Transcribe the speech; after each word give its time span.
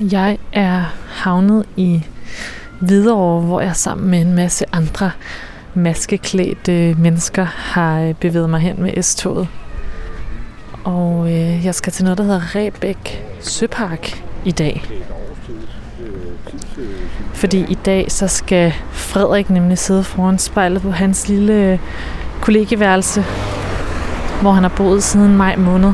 Jeg 0.00 0.38
er 0.52 0.84
havnet 1.08 1.64
i 1.76 2.04
Hvidovre, 2.80 3.40
hvor 3.40 3.60
jeg 3.60 3.76
sammen 3.76 4.10
med 4.10 4.20
en 4.20 4.32
masse 4.32 4.64
andre 4.72 5.10
maskeklædte 5.74 6.94
mennesker 6.98 7.44
har 7.44 8.00
øh, 8.00 8.14
bevæget 8.14 8.50
mig 8.50 8.60
hen 8.60 8.82
med 8.82 9.02
S-toget. 9.02 9.48
Og 10.84 11.26
øh, 11.26 11.64
jeg 11.64 11.74
skal 11.74 11.92
til 11.92 12.04
noget, 12.04 12.18
der 12.18 12.24
hedder 12.24 12.56
Rebæk 12.56 13.24
Søpark 13.40 14.24
i 14.44 14.50
dag. 14.50 14.84
Fordi 17.34 17.64
i 17.68 17.78
dag 17.86 18.12
så 18.12 18.28
skal 18.28 18.72
Frederik 18.92 19.50
nemlig 19.50 19.78
sidde 19.78 20.04
foran 20.04 20.38
spejlet 20.38 20.82
på 20.82 20.90
hans 20.90 21.28
lille 21.28 21.52
øh, 21.52 21.78
kollegeværelse, 22.40 23.24
hvor 24.40 24.52
han 24.52 24.62
har 24.62 24.72
boet 24.76 25.02
siden 25.02 25.36
maj 25.36 25.56
måned. 25.56 25.92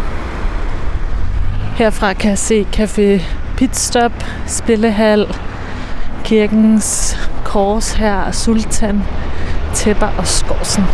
Herfra 1.77 2.13
kan 2.13 2.31
jeg 2.31 2.39
se 2.39 2.67
Café 2.77 3.36
Pitstop, 3.57 4.13
Spillehal, 4.47 5.27
Kirkens 6.25 7.19
Kors 7.45 7.93
her, 7.93 8.31
Sultan, 8.31 9.03
Tæpper 9.75 10.07
og 10.19 10.27
Skorsen. 10.27 10.85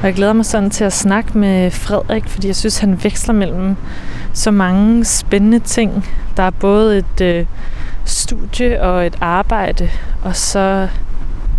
Og 0.00 0.06
jeg 0.06 0.14
glæder 0.14 0.32
mig 0.32 0.46
sådan 0.46 0.70
til 0.70 0.84
at 0.84 0.92
snakke 0.92 1.38
med 1.38 1.70
Frederik, 1.70 2.28
fordi 2.28 2.46
jeg 2.46 2.56
synes, 2.56 2.78
han 2.78 3.04
veksler 3.04 3.34
mellem 3.34 3.76
så 4.32 4.50
mange 4.50 5.04
spændende 5.04 5.58
ting. 5.58 6.08
Der 6.36 6.42
er 6.42 6.50
både 6.50 6.98
et 6.98 7.20
øh, 7.20 7.46
studie 8.04 8.82
og 8.82 9.06
et 9.06 9.16
arbejde, 9.20 9.90
og 10.22 10.36
så 10.36 10.88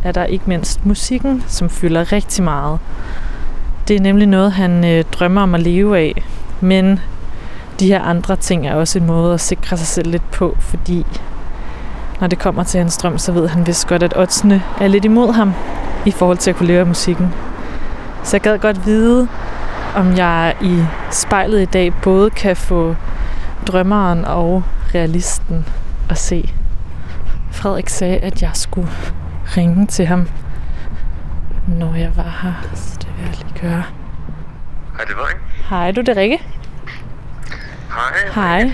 er 0.03 0.11
der 0.11 0.25
ikke 0.25 0.45
mindst 0.47 0.85
musikken, 0.85 1.43
som 1.47 1.69
fylder 1.69 2.11
rigtig 2.11 2.43
meget. 2.43 2.79
Det 3.87 3.95
er 3.95 4.01
nemlig 4.01 4.27
noget, 4.27 4.51
han 4.51 4.85
øh, 4.85 5.03
drømmer 5.11 5.41
om 5.41 5.55
at 5.55 5.61
leve 5.61 5.97
af, 5.97 6.23
men 6.61 6.99
de 7.83 7.87
her 7.87 8.01
andre 8.01 8.35
ting 8.35 8.67
er 8.67 8.75
også 8.75 8.99
en 8.99 9.05
måde 9.05 9.33
at 9.33 9.41
sikre 9.41 9.77
sig 9.77 9.87
selv 9.87 10.11
lidt 10.11 10.31
på, 10.31 10.55
fordi 10.59 11.05
når 12.21 12.27
det 12.27 12.39
kommer 12.39 12.63
til 12.63 12.77
hans 12.77 12.97
drøm, 12.97 13.17
så 13.17 13.31
ved 13.31 13.47
han 13.47 13.67
vist 13.67 13.87
godt, 13.87 14.03
at 14.03 14.17
oddsene 14.17 14.63
er 14.81 14.87
lidt 14.87 15.05
imod 15.05 15.33
ham 15.33 15.53
i 16.05 16.11
forhold 16.11 16.37
til 16.37 16.49
at 16.49 16.55
kunne 16.55 16.67
leve 16.67 16.79
af 16.79 16.85
musikken. 16.85 17.33
Så 18.23 18.35
jeg 18.35 18.41
gad 18.41 18.59
godt 18.59 18.85
vide, 18.85 19.27
om 19.95 20.17
jeg 20.17 20.55
i 20.61 20.83
spejlet 21.11 21.61
i 21.61 21.65
dag 21.65 21.93
både 22.03 22.29
kan 22.29 22.55
få 22.55 22.95
drømmeren 23.67 24.25
og 24.25 24.63
realisten 24.95 25.65
at 26.09 26.17
se. 26.17 26.53
Frederik 27.51 27.89
sagde, 27.89 28.17
at 28.17 28.41
jeg 28.41 28.51
skulle 28.53 28.89
ringe 29.57 29.87
til 29.87 30.05
ham, 30.05 30.27
når 31.67 31.95
jeg 31.95 32.11
var 32.15 32.39
her. 32.41 32.53
Så 32.75 32.97
det 32.99 33.07
vil 33.17 33.25
jeg 33.25 33.35
lige 33.37 33.61
gøre. 33.61 33.83
Hej, 34.95 35.05
det 35.07 35.15
var 35.17 35.29
ikke. 35.29 35.41
Hej, 35.69 35.91
du 35.91 36.01
det 36.01 36.17
Rikke. 36.17 36.62
Hej. 37.93 38.31
Hej. 38.33 38.73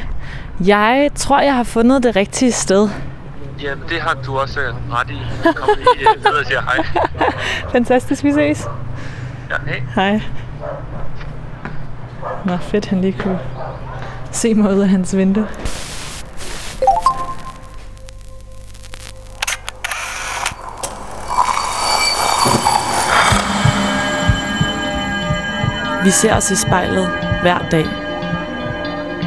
Jeg 0.66 1.10
tror, 1.16 1.40
jeg 1.40 1.56
har 1.56 1.64
fundet 1.64 2.04
det 2.04 2.16
rigtige 2.16 2.52
sted. 2.52 2.90
Ja, 3.62 3.72
det 3.90 4.02
har 4.02 4.14
du 4.26 4.38
også 4.38 4.60
øh, 4.60 4.74
ret 4.92 5.10
i. 5.10 5.22
Kom 5.56 5.70
lige 5.78 6.10
øh, 6.10 6.24
ned 6.24 6.32
og 6.32 6.46
siger 6.46 6.62
hej. 6.62 6.86
Fantastisk, 7.74 8.24
vi 8.24 8.32
ses. 8.34 8.68
Ja, 9.50 9.56
hej. 9.66 9.82
Hej. 9.96 10.22
Nå, 12.46 12.58
fedt, 12.58 12.86
han 12.86 13.02
lige 13.02 13.14
kunne 13.20 13.40
se 14.32 14.54
mig 14.54 14.74
ud 14.74 14.80
af 14.80 14.90
hans 14.90 15.18
vindue. 15.18 15.48
Vi 26.04 26.10
ser 26.10 26.36
os 26.36 26.52
i 26.52 26.56
spejlet 26.56 27.10
hver 27.42 27.70
dag. 27.72 28.09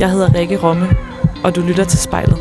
Jeg 0.00 0.10
hedder 0.10 0.34
Rikke 0.34 0.56
Romme, 0.56 0.86
og 1.44 1.56
du 1.56 1.60
lytter 1.60 1.84
til 1.84 1.98
spejlet. 1.98 2.38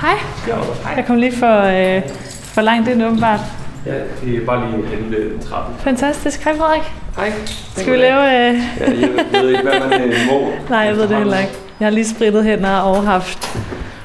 Hej. 0.00 0.96
Jeg 0.96 1.04
kom 1.06 1.16
lige 1.16 1.36
for, 1.36 1.62
øh, 1.62 2.02
for 2.28 2.60
langt 2.60 2.88
ind 2.88 3.04
åbenbart. 3.04 3.40
Ja, 3.86 3.92
det 4.24 4.42
er 4.42 4.46
bare 4.46 4.70
lige 4.70 4.86
hen 4.86 5.10
ved 5.10 5.40
trappen. 5.48 5.76
Fantastisk. 5.78 6.44
Hej 6.44 6.56
Frederik. 6.56 6.92
Hej. 7.16 7.32
Skal 7.76 7.92
vi 7.92 7.98
lave... 7.98 8.20
Øh... 8.20 8.54
Ja, 8.80 8.86
jeg 9.32 9.42
ved 9.42 9.48
ikke, 9.50 9.62
hvad 9.62 9.80
man 9.90 10.00
øh, 10.00 10.14
må. 10.30 10.48
Nej, 10.70 10.78
jeg 10.78 10.96
ved 10.96 11.08
det 11.08 11.16
heller 11.16 11.38
ikke. 11.38 11.52
Jeg 11.80 11.86
har 11.86 11.90
lige 11.90 12.08
spritet 12.08 12.44
hænder 12.44 12.76
og 12.76 13.02
haft 13.02 13.58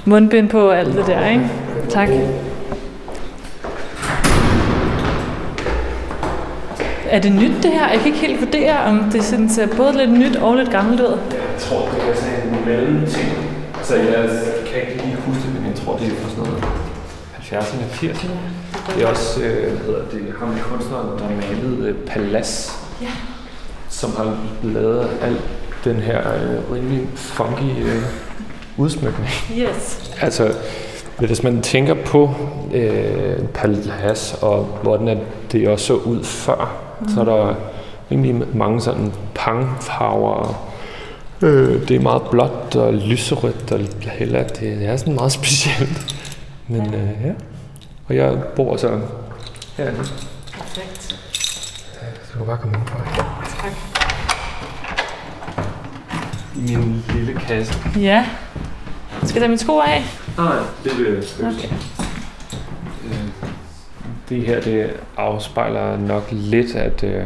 mundbind 0.05 0.49
på 0.49 0.69
og 0.69 0.79
alt 0.79 0.95
det 0.95 1.07
der, 1.07 1.27
ikke? 1.29 1.49
Tak. 1.89 2.09
Er 7.11 7.19
det 7.19 7.31
nyt 7.31 7.63
det 7.63 7.71
her? 7.71 7.89
Jeg 7.89 7.97
kan 7.99 8.07
ikke 8.07 8.27
helt 8.27 8.41
vurdere, 8.41 8.83
om 8.83 9.09
det 9.11 9.23
sådan 9.23 9.49
ser 9.49 9.67
både 9.77 9.97
lidt 9.97 10.11
nyt 10.11 10.35
og 10.35 10.55
lidt 10.55 10.71
gammelt 10.71 11.01
ud. 11.01 11.19
Jeg 11.31 11.39
tror, 11.59 11.89
det 11.89 12.09
er 12.09 12.15
sådan 12.15 12.47
en 12.47 12.65
mellem 12.65 13.07
ting. 13.07 13.29
Så 13.83 13.95
jeg 13.95 14.29
kan 14.65 14.81
ikke 14.81 15.05
lige 15.05 15.17
huske 15.25 15.41
det, 15.41 15.53
men 15.53 15.65
jeg 15.71 15.75
tror, 15.75 15.97
det 15.97 16.07
er 16.07 16.11
fra 16.11 16.29
sådan 16.29 16.43
noget 16.43 16.63
70'erne 17.39 17.83
og 17.83 17.91
80'erne. 17.91 18.95
Det 18.95 19.03
er 19.03 19.07
også, 19.07 19.41
øh, 19.41 19.71
hvad 19.71 19.85
hedder 19.85 20.01
det, 20.11 20.33
ham 20.39 20.55
kunstneren, 20.63 21.19
der 21.19 21.29
malede 21.29 21.87
øh, 21.89 21.95
Palas. 21.95 22.79
Ja. 23.01 23.07
Som 23.89 24.15
har 24.17 24.37
lavet 24.63 25.09
al 25.21 25.37
den 25.83 25.95
her 25.95 26.19
øh, 26.19 26.75
rimelig 26.75 27.07
funky 27.15 27.83
øh, 27.83 28.03
udsmykning. 28.77 29.29
Yes. 29.57 30.13
Altså, 30.21 30.53
hvis 31.19 31.43
man 31.43 31.61
tænker 31.61 31.93
på 31.93 32.33
øh, 32.73 33.39
Palace 33.53 34.37
og 34.37 34.79
hvordan 34.83 35.19
det 35.51 35.67
også 35.67 35.85
så 35.85 35.93
ud 35.93 36.23
før, 36.23 36.90
mm. 37.01 37.09
så 37.09 37.19
er 37.21 37.25
der 37.25 37.55
rimelig 38.11 38.43
mange 38.53 38.81
sådan 38.81 39.13
pangfarver. 39.35 40.67
Øh, 41.41 41.87
det 41.87 41.95
er 41.95 41.99
meget 41.99 42.21
blåt 42.31 42.75
og 42.75 42.93
lyserødt 42.93 43.71
og 43.71 43.79
heller 44.11 44.47
det 44.47 44.85
er 44.85 44.97
sådan 44.97 45.13
meget 45.15 45.31
specielt. 45.41 46.15
Men 46.67 46.93
øh, 46.93 47.09
ja. 47.25 47.31
Og 48.07 48.15
jeg 48.15 48.43
bor 48.55 48.77
så 48.77 48.99
herinde. 49.77 49.99
Perfekt. 50.53 51.15
Så 52.31 52.39
du 52.39 52.43
bare 52.43 52.57
komme 52.57 52.77
ind 52.77 52.85
på 52.87 52.97
Tak. 53.61 53.71
I 56.55 56.75
min 56.75 57.03
lille 57.13 57.33
kasse. 57.33 57.73
Ja. 57.99 58.25
Skal 59.23 59.33
jeg 59.33 59.33
tage 59.33 59.47
mine 59.47 59.57
sko 59.57 59.79
af? 59.79 60.03
Nej, 60.37 60.55
det 60.83 60.97
vil 60.97 61.05
jeg 61.13 61.47
Okay. 61.47 62.00
Det 64.31 64.41
her, 64.43 64.61
det 64.61 64.89
afspejler 65.17 65.97
nok 65.97 66.27
lidt, 66.31 66.75
at 66.75 67.03
øh, 67.03 67.23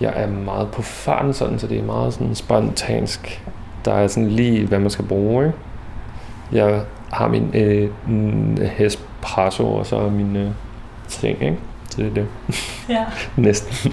jeg 0.00 0.12
er 0.16 0.26
meget 0.26 0.68
på 0.70 0.82
farten 0.82 1.32
sådan, 1.34 1.58
så 1.58 1.66
det 1.66 1.78
er 1.78 1.82
meget 1.82 2.14
sådan 2.14 2.34
spontansk. 2.34 3.42
Der 3.84 3.92
er 3.94 4.06
sådan 4.06 4.28
lige, 4.28 4.66
hvad 4.66 4.78
man 4.78 4.90
skal 4.90 5.04
bruge, 5.04 5.46
ikke? 5.46 5.58
Jeg 6.52 6.80
har 7.12 7.28
min 7.28 7.50
øh, 7.54 7.88
espresso, 8.78 9.74
og 9.74 9.86
så 9.86 10.08
min 10.08 10.36
øh, 10.36 10.50
ting, 11.08 11.42
ikke? 11.42 11.58
Det 11.96 12.06
er 12.06 12.14
det. 12.14 12.26
Ja. 12.88 13.04
Næsten. 13.42 13.92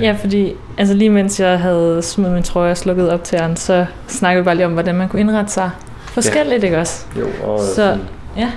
Ja, 0.00 0.16
fordi 0.20 0.52
altså 0.78 0.94
lige 0.94 1.10
mens 1.10 1.40
jeg 1.40 1.60
havde 1.60 2.02
smidt 2.02 2.32
min 2.32 2.42
trøje 2.42 2.70
og 2.70 2.76
slukket 2.76 3.10
op 3.10 3.24
til 3.24 3.38
den, 3.38 3.56
så 3.56 3.86
snakkede 4.08 4.42
vi 4.42 4.44
bare 4.44 4.54
lige 4.54 4.66
om, 4.66 4.72
hvordan 4.72 4.94
man 4.94 5.08
kunne 5.08 5.20
indrette 5.20 5.52
sig 5.52 5.70
forskelligt, 6.04 6.64
ikke 6.64 6.78
også? 6.78 7.06
Jo, 7.18 7.26
og 7.44 7.60
Så, 7.60 7.74
sådan, 7.74 8.00
ja. 8.36 8.50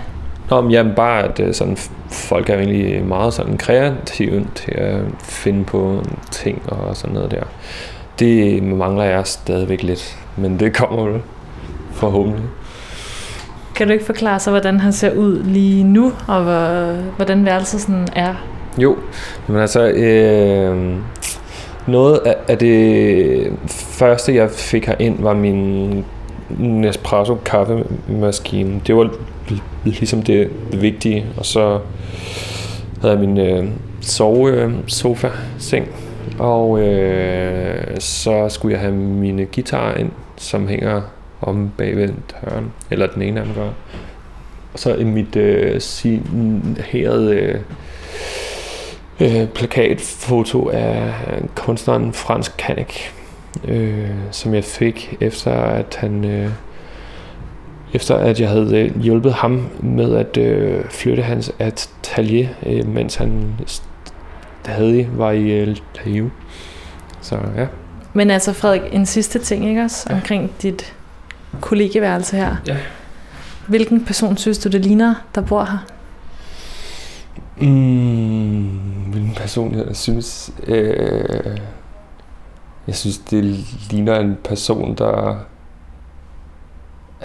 Men 0.61 0.71
jamen 0.71 0.95
bare, 0.95 1.23
at 1.23 1.39
øh, 1.39 1.53
sådan, 1.53 1.77
folk 2.09 2.49
er 2.49 2.57
egentlig 2.57 3.05
meget 3.05 3.33
sådan 3.33 3.57
kreative 3.57 4.45
til 4.55 4.71
at 4.71 4.99
finde 5.23 5.63
på 5.63 6.03
ting 6.31 6.61
og 6.67 6.95
sådan 6.97 7.13
noget 7.13 7.31
der. 7.31 7.43
Det 8.19 8.63
mangler 8.63 9.03
jeg 9.03 9.27
stadigvæk 9.27 9.83
lidt, 9.83 10.17
men 10.37 10.59
det 10.59 10.73
kommer 10.73 11.03
vel 11.03 11.21
forhåbentlig. 11.91 12.43
Kan 13.75 13.87
du 13.87 13.93
ikke 13.93 14.05
forklare 14.05 14.39
sig, 14.39 14.51
hvordan 14.51 14.79
han 14.79 14.93
ser 14.93 15.15
ud 15.15 15.43
lige 15.43 15.83
nu, 15.83 16.11
og 16.27 16.43
hvor, 16.43 16.93
hvordan 17.15 17.45
værelset 17.45 17.81
sådan 17.81 18.07
er? 18.15 18.35
Jo, 18.77 18.97
men 19.47 19.57
altså, 19.57 19.87
øh, 19.87 20.95
noget 21.87 22.19
af, 22.25 22.35
af 22.47 22.57
det 22.57 23.53
første, 23.67 24.35
jeg 24.35 24.49
fik 24.51 24.85
herind, 24.85 25.19
var 25.19 25.33
min 25.33 26.05
Nespresso 26.49 27.35
kaffemaskine. 27.45 28.81
Det 28.87 28.95
var 28.95 29.09
ligesom 29.83 30.21
det, 30.21 30.49
det 30.71 30.81
vigtige, 30.81 31.25
og 31.37 31.45
så 31.45 31.79
havde 33.01 33.13
jeg 33.13 33.29
min 33.29 33.37
øh, 33.37 33.65
sove 34.01 34.51
øh, 34.51 34.73
sofa, 34.87 35.29
seng. 35.57 35.87
Og 36.39 36.79
øh, 36.79 37.99
så 37.99 38.49
skulle 38.49 38.73
jeg 38.73 38.81
have 38.81 38.93
mine 38.95 39.45
guitarer 39.45 39.97
ind, 39.97 40.11
som 40.37 40.67
hænger 40.67 41.01
om 41.41 41.71
bagved 41.77 42.09
døren, 42.09 42.71
eller 42.91 43.07
den 43.07 43.21
ene 43.21 43.39
af 43.39 43.45
dem 43.45 43.55
gør. 43.55 43.69
Og 44.73 44.79
så 44.79 44.95
i 44.95 45.03
mit 45.03 45.35
øh, 45.35 45.81
signerede 45.81 47.35
øh, 47.35 47.59
øh, 49.19 49.47
plakatfoto 49.47 50.69
af 50.69 51.13
kunstneren 51.55 52.13
Frans 52.13 52.55
Kanik, 52.57 53.11
øh, 53.67 54.09
som 54.31 54.53
jeg 54.53 54.63
fik 54.63 55.17
efter 55.21 55.51
at 55.51 55.97
han 55.99 56.25
øh, 56.25 56.49
efter 57.93 58.15
at 58.15 58.39
jeg 58.39 58.49
havde 58.49 58.77
øh, 58.79 59.01
hjulpet 59.01 59.33
ham 59.33 59.69
med 59.79 60.15
at 60.15 60.37
øh, 60.37 60.85
flytte 60.89 61.23
hans 61.23 61.51
atelier, 61.59 62.47
øh, 62.65 62.87
mens 62.87 63.15
han 63.15 63.55
stadig 64.63 65.09
var 65.13 65.31
i 65.31 65.51
øh, 65.51 65.77
live. 66.05 66.31
Så 67.21 67.35
ja. 67.57 67.67
Men 68.13 68.31
altså 68.31 68.53
Frederik, 68.53 68.81
en 68.91 69.05
sidste 69.05 69.39
ting 69.39 69.69
ikke 69.69 69.81
også, 69.81 70.07
ja. 70.09 70.15
omkring 70.15 70.51
dit 70.61 70.93
kollegeværelse 71.61 72.35
her. 72.35 72.55
Ja. 72.67 72.77
Hvilken 73.67 74.05
person 74.05 74.37
synes 74.37 74.59
du, 74.59 74.69
det 74.69 74.85
ligner, 74.85 75.15
der 75.35 75.41
bor 75.41 75.63
her? 75.63 75.85
Mm, 77.57 78.67
hvilken 79.11 79.33
person 79.35 79.75
jeg 79.75 79.95
synes... 79.95 80.51
Øh, 80.67 81.57
jeg 82.87 82.95
synes, 82.95 83.17
det 83.17 83.43
ligner 83.91 84.19
en 84.19 84.37
person, 84.43 84.95
der 84.95 85.35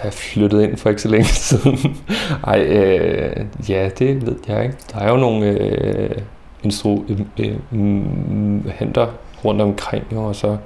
er 0.03 0.09
flyttet 0.09 0.61
ind 0.61 0.77
for 0.77 0.89
ikke 0.89 1.01
så 1.01 1.07
længe 1.07 1.25
siden. 1.49 1.97
Ej, 2.43 2.61
øh, 2.61 3.45
ja, 3.69 3.89
det 3.99 4.25
ved 4.25 4.35
jeg 4.47 4.63
ikke. 4.63 4.77
Der 4.93 4.99
er 4.99 5.09
jo 5.09 5.17
nogle 5.17 5.45
øh, 5.45 6.15
instrumenter 6.63 7.25
øh, 7.39 7.55
øh, 7.71 8.69
henter 8.69 9.07
rundt 9.45 9.61
omkring, 9.61 10.05
jo, 10.11 10.23
og 10.23 10.35
så 10.35 10.57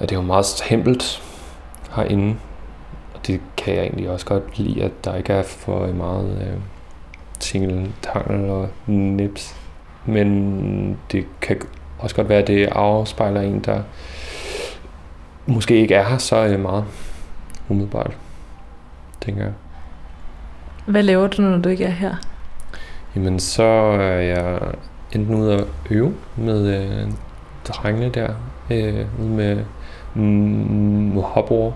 er 0.00 0.06
det 0.06 0.16
jo 0.16 0.20
meget 0.20 0.46
stempelt 0.46 1.22
herinde. 1.96 2.36
Og 3.14 3.26
det 3.26 3.40
kan 3.56 3.74
jeg 3.74 3.82
egentlig 3.82 4.10
også 4.10 4.26
godt 4.26 4.58
lide, 4.58 4.82
at 4.82 5.04
der 5.04 5.16
ikke 5.16 5.32
er 5.32 5.42
for 5.42 5.86
meget 5.86 6.38
øh, 6.40 6.60
tingle, 7.40 7.92
tangel 8.02 8.50
og 8.50 8.68
nips. 8.86 9.56
Men 10.06 10.98
det 11.12 11.24
kan 11.40 11.60
også 11.98 12.16
godt 12.16 12.28
være, 12.28 12.38
at 12.38 12.46
det 12.46 12.66
afspejler 12.66 13.40
en, 13.40 13.60
der 13.60 13.82
måske 15.46 15.76
ikke 15.76 15.94
er 15.94 16.08
her 16.08 16.18
så 16.18 16.36
øh, 16.46 16.60
meget 16.60 16.84
umiddelbart, 17.68 18.16
tænker 19.20 19.42
jeg. 19.42 19.52
Hvad 20.86 21.02
laver 21.02 21.26
du, 21.26 21.42
når 21.42 21.58
du 21.58 21.68
ikke 21.68 21.84
er 21.84 21.90
her? 21.90 22.14
Jamen, 23.16 23.40
så 23.40 23.62
er 23.62 24.20
jeg 24.20 24.60
enten 25.12 25.34
ude 25.34 25.54
at 25.54 25.64
øve 25.90 26.14
med 26.36 26.82
øh, 26.82 27.12
drengene 27.68 28.08
der, 28.08 28.28
øh, 28.70 29.06
ude 29.20 29.28
med 29.28 29.64
mm, 30.14 31.16
hopper, 31.16 31.72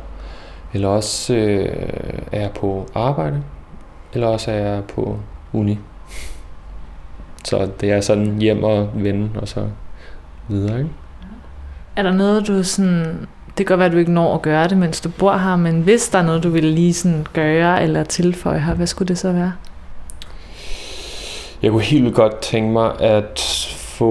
eller 0.75 0.89
også 0.89 1.35
øh, 1.35 2.19
er 2.33 2.41
jeg 2.41 2.51
på 2.51 2.89
arbejde, 2.95 3.43
eller 4.13 4.27
også 4.27 4.51
er 4.51 4.57
jeg 4.57 4.85
på 4.85 5.19
uni. 5.53 5.79
Så 7.45 7.71
det 7.81 7.93
er 7.93 8.01
sådan 8.01 8.39
hjem 8.39 8.65
og 8.65 8.91
vende, 8.95 9.31
og 9.41 9.49
så 9.49 9.69
videre, 10.49 10.79
ikke? 10.79 10.91
Er 11.97 12.03
der 12.03 12.13
noget, 12.13 12.49
du 12.49 12.63
sådan... 12.63 13.27
Det 13.59 13.67
kan 13.67 13.67
godt 13.67 13.79
være, 13.79 13.87
at 13.87 13.93
du 13.93 13.99
ikke 13.99 14.13
når 14.13 14.35
at 14.35 14.43
gøre 14.43 14.69
det, 14.69 14.79
mens 14.79 15.01
du 15.01 15.09
bor 15.09 15.37
her, 15.37 15.57
men 15.57 15.81
hvis 15.81 16.09
der 16.09 16.19
er 16.19 16.23
noget, 16.23 16.43
du 16.43 16.49
vil 16.49 16.65
lige 16.65 16.95
sådan 16.95 17.27
gøre 17.33 17.83
eller 17.83 18.05
tilføje 18.05 18.59
her, 18.59 18.75
hvad 18.75 18.87
skulle 18.87 19.09
det 19.09 19.19
så 19.19 19.33
være? 19.33 19.53
Jeg 21.63 21.71
kunne 21.71 21.83
helt 21.83 22.03
vildt 22.03 22.17
godt 22.17 22.39
tænke 22.39 22.71
mig 22.71 23.01
at 23.01 23.41
få 23.79 24.11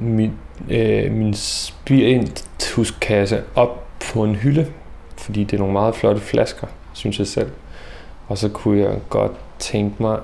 min, 0.00 0.32
øh, 0.70 1.12
min 1.12 1.34
spirituskasse 1.34 3.42
op 3.54 3.86
på 4.12 4.24
en 4.24 4.34
hylde, 4.34 4.66
fordi 5.16 5.44
det 5.44 5.52
er 5.52 5.58
nogle 5.58 5.72
meget 5.72 5.94
flotte 5.94 6.20
flasker, 6.20 6.66
synes 6.92 7.18
jeg 7.18 7.26
selv. 7.26 7.50
Og 8.28 8.38
så 8.38 8.48
kunne 8.48 8.80
jeg 8.80 8.98
godt 9.08 9.32
tænke 9.58 10.02
mig, 10.02 10.18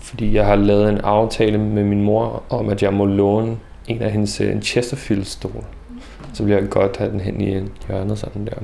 fordi 0.00 0.34
jeg 0.34 0.46
har 0.46 0.56
lavet 0.56 0.88
en 0.88 0.98
aftale 0.98 1.58
med 1.58 1.84
min 1.84 2.02
mor 2.02 2.42
om, 2.50 2.68
at 2.68 2.82
jeg 2.82 2.92
må 2.92 3.04
låne 3.04 3.56
en 3.94 4.02
af 4.02 4.10
hendes 4.10 4.40
øh, 4.40 4.52
en 4.52 4.62
Chesterfield-stol. 4.62 5.64
Så 6.34 6.42
ville 6.42 6.60
jeg 6.60 6.70
godt 6.70 6.96
have 6.96 7.10
den 7.10 7.20
hen 7.20 7.40
i 7.40 7.68
hjørnet 7.88 8.18
sådan 8.18 8.46
der. 8.46 8.54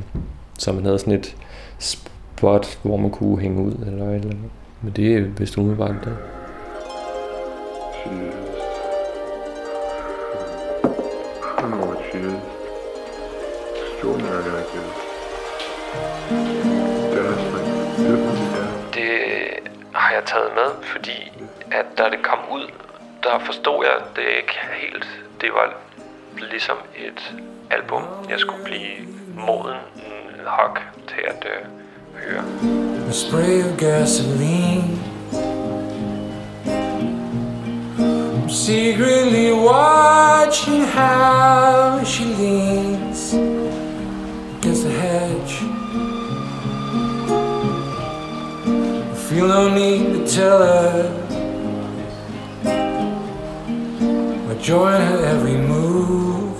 Så 0.58 0.72
man 0.72 0.84
havde 0.84 0.98
sådan 0.98 1.14
et 1.14 1.36
spot, 1.78 2.78
hvor 2.82 2.96
man 2.96 3.10
kunne 3.10 3.40
hænge 3.40 3.62
ud 3.62 3.72
eller 3.72 4.08
et 4.08 4.14
eller 4.14 4.30
andet. 4.30 4.50
Men 4.82 4.92
det 4.92 5.16
er 5.16 5.20
vist 5.20 5.58
umiddelbart 5.58 5.94
det. 6.04 6.16
Det 18.94 19.10
har 19.94 20.14
jeg 20.14 20.22
taget 20.26 20.50
med, 20.54 20.84
fordi 20.84 21.32
at 21.70 21.86
da 21.98 22.04
det 22.04 22.22
kom 22.22 22.38
ud, 22.52 22.70
der 23.28 23.38
forstod 23.38 23.84
jeg 23.84 23.96
det 24.16 24.22
ikke 24.40 24.58
helt. 24.80 25.06
Det 25.40 25.50
var 25.52 25.74
ligesom 26.50 26.76
et 26.96 27.34
album, 27.70 28.02
jeg 28.30 28.40
skulle 28.40 28.64
blive 28.64 28.96
moden 29.46 29.76
nok 30.44 30.80
til 31.08 31.22
at 31.26 31.46
øh, 31.52 31.62
høre. 32.22 32.44
A 33.08 33.12
spray 33.12 33.64
of 33.64 33.78
gasoline 33.78 34.98
I'm 37.98 38.50
secretly 38.50 39.52
watching 39.52 40.82
how 40.84 42.04
she 42.04 42.24
leans 42.24 43.34
against 44.58 44.82
the 44.84 44.94
hedge 45.02 45.54
I 49.12 49.16
feel 49.16 49.48
no 49.48 49.68
need 49.68 50.14
to 50.14 50.26
tell 50.26 50.58
her 50.62 51.27
I 54.58 54.60
join 54.60 55.00
her 55.00 55.24
every 55.24 55.56
move. 55.56 56.58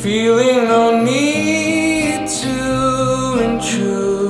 Feeling 0.00 0.68
no 0.68 1.02
need 1.02 2.28
to 2.28 3.42
intrude 3.42 4.21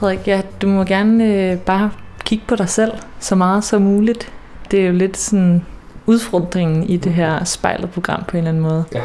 Frederik, 0.00 0.28
ja, 0.28 0.42
du 0.62 0.68
må 0.68 0.84
gerne 0.84 1.24
øh, 1.24 1.58
bare 1.58 1.90
kigge 2.24 2.44
på 2.48 2.56
dig 2.56 2.68
selv 2.68 2.92
så 3.18 3.34
meget 3.34 3.64
som 3.64 3.82
muligt. 3.82 4.32
Det 4.70 4.80
er 4.80 4.86
jo 4.86 4.92
lidt 4.92 5.16
sådan 5.16 5.64
udfordringen 6.06 6.82
i 6.84 6.96
det 6.96 7.12
her 7.12 7.44
spejlet 7.44 7.90
program 7.90 8.24
på 8.24 8.36
en 8.36 8.38
eller 8.38 8.48
anden 8.48 8.62
måde. 8.62 8.84
Ja. 8.94 9.02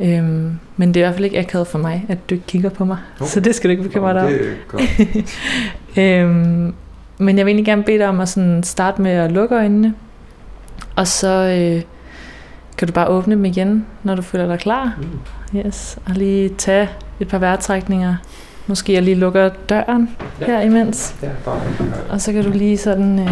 Øhm, 0.00 0.58
men 0.76 0.94
det 0.94 1.00
er 1.00 1.04
i 1.04 1.06
hvert 1.06 1.14
fald 1.14 1.24
ikke 1.24 1.38
akavet 1.38 1.66
for 1.66 1.78
mig, 1.78 2.06
at 2.08 2.30
du 2.30 2.34
ikke 2.34 2.46
kigger 2.46 2.68
på 2.68 2.84
mig. 2.84 2.98
Okay. 3.20 3.30
Så 3.30 3.40
det 3.40 3.54
skal 3.54 3.68
du 3.68 3.70
ikke 3.70 3.82
bekymre 3.82 4.14
dig 4.14 4.22
om. 4.22 4.32
Øhm, 6.02 6.74
men 7.18 7.38
jeg 7.38 7.46
vil 7.46 7.50
egentlig 7.50 7.66
gerne 7.66 7.82
bede 7.82 7.98
dig 7.98 8.08
om 8.08 8.20
at 8.20 8.28
sådan 8.28 8.62
starte 8.62 9.02
med 9.02 9.10
at 9.10 9.32
lukke 9.32 9.54
øjnene. 9.54 9.94
Og 10.96 11.06
så 11.06 11.28
øh, 11.28 11.82
kan 12.78 12.88
du 12.88 12.94
bare 12.94 13.08
åbne 13.08 13.34
dem 13.34 13.44
igen, 13.44 13.86
når 14.02 14.14
du 14.14 14.22
føler 14.22 14.46
dig 14.46 14.58
klar. 14.58 14.98
Mm. 14.98 15.58
Yes. 15.58 15.98
Og 16.06 16.14
lige 16.14 16.48
tage 16.48 16.88
et 17.20 17.28
par 17.28 17.38
vejrtrækninger. 17.38 18.16
Måske 18.66 18.92
jeg 18.92 19.02
lige 19.02 19.14
lukker 19.14 19.48
døren 19.68 20.16
Ja. 20.40 20.46
her 20.46 20.60
imens. 20.60 21.14
Ja, 21.22 21.30
bare. 21.44 21.60
Og 22.10 22.20
så 22.20 22.32
kan 22.32 22.44
du 22.44 22.50
lige 22.50 22.78
sådan 22.78 23.18
øh, 23.18 23.30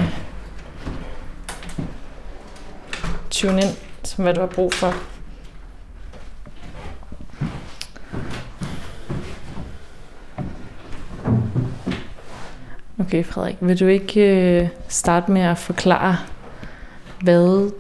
tune 3.31 3.57
ind, 3.63 3.77
som 4.05 4.25
hvad 4.25 4.35
du 4.35 4.41
har 4.41 4.47
brug 4.47 4.73
for. 4.75 4.95
Okay, 12.99 13.25
Frederik, 13.25 13.57
vil 13.61 13.81
du 13.81 13.87
ikke 13.87 14.21
øh, 14.61 14.69
starte 14.89 15.33
med 15.33 15.41
at 15.43 15.59
forklare, 15.59 16.17
hvad 17.23 17.71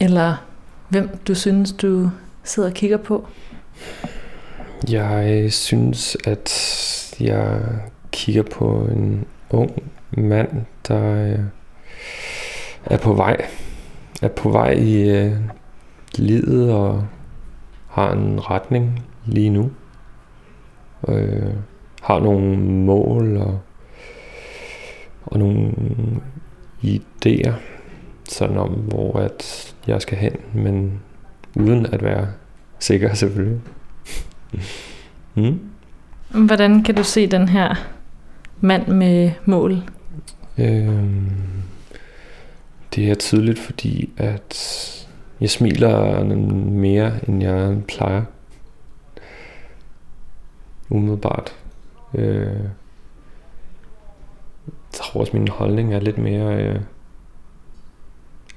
eller 0.00 0.36
hvem 0.88 1.08
du 1.28 1.34
synes, 1.34 1.72
du 1.72 2.10
sidder 2.44 2.68
og 2.68 2.74
kigger 2.74 2.96
på? 2.96 3.26
Jeg 4.90 5.52
synes, 5.52 6.16
at 6.24 6.50
jeg 7.20 7.60
kigger 8.12 8.42
på 8.42 8.88
en 8.92 9.26
ung 9.50 9.82
mand, 10.10 10.64
der 10.88 11.32
øh, 11.32 11.38
er 12.84 12.98
på 12.98 13.12
vej. 13.12 13.46
Er 14.22 14.28
på 14.28 14.50
vej 14.50 14.70
i 14.70 15.10
øh, 15.10 15.32
livet 16.14 16.72
og 16.72 17.06
har 17.88 18.12
en 18.12 18.50
retning 18.50 19.06
lige 19.26 19.50
nu. 19.50 19.70
Øh, 21.08 21.54
har 22.02 22.20
nogle 22.20 22.56
mål 22.58 23.36
og, 23.36 23.60
og 25.26 25.38
nogle 25.38 25.72
idéer, 26.82 27.52
sådan 28.28 28.56
om 28.56 28.70
hvor 28.70 29.18
at 29.18 29.74
jeg 29.86 30.02
skal 30.02 30.18
hen, 30.18 30.36
men 30.52 31.00
uden 31.56 31.86
at 31.86 32.02
være 32.02 32.28
sikker 32.78 33.14
selvfølgelig. 33.14 33.60
Mm. 35.34 35.60
Hvordan 36.28 36.82
kan 36.82 36.94
du 36.94 37.04
se 37.04 37.26
den 37.26 37.48
her 37.48 37.74
mand 38.60 38.88
med 38.88 39.30
mål? 39.44 39.82
Øhm, 40.58 41.30
det 42.94 43.10
er 43.10 43.14
tydeligt, 43.14 43.58
fordi 43.58 44.10
at 44.16 44.54
jeg 45.40 45.50
smiler 45.50 46.24
mere, 46.24 47.12
end 47.28 47.42
jeg 47.42 47.82
plejer. 47.88 48.22
Umiddelbart. 50.90 51.54
Øh, 52.14 52.46
jeg 54.66 54.92
tror 54.92 55.20
også, 55.20 55.36
min 55.36 55.48
holdning 55.48 55.94
er 55.94 56.00
lidt 56.00 56.18
mere... 56.18 56.62
Øh, 56.62 56.80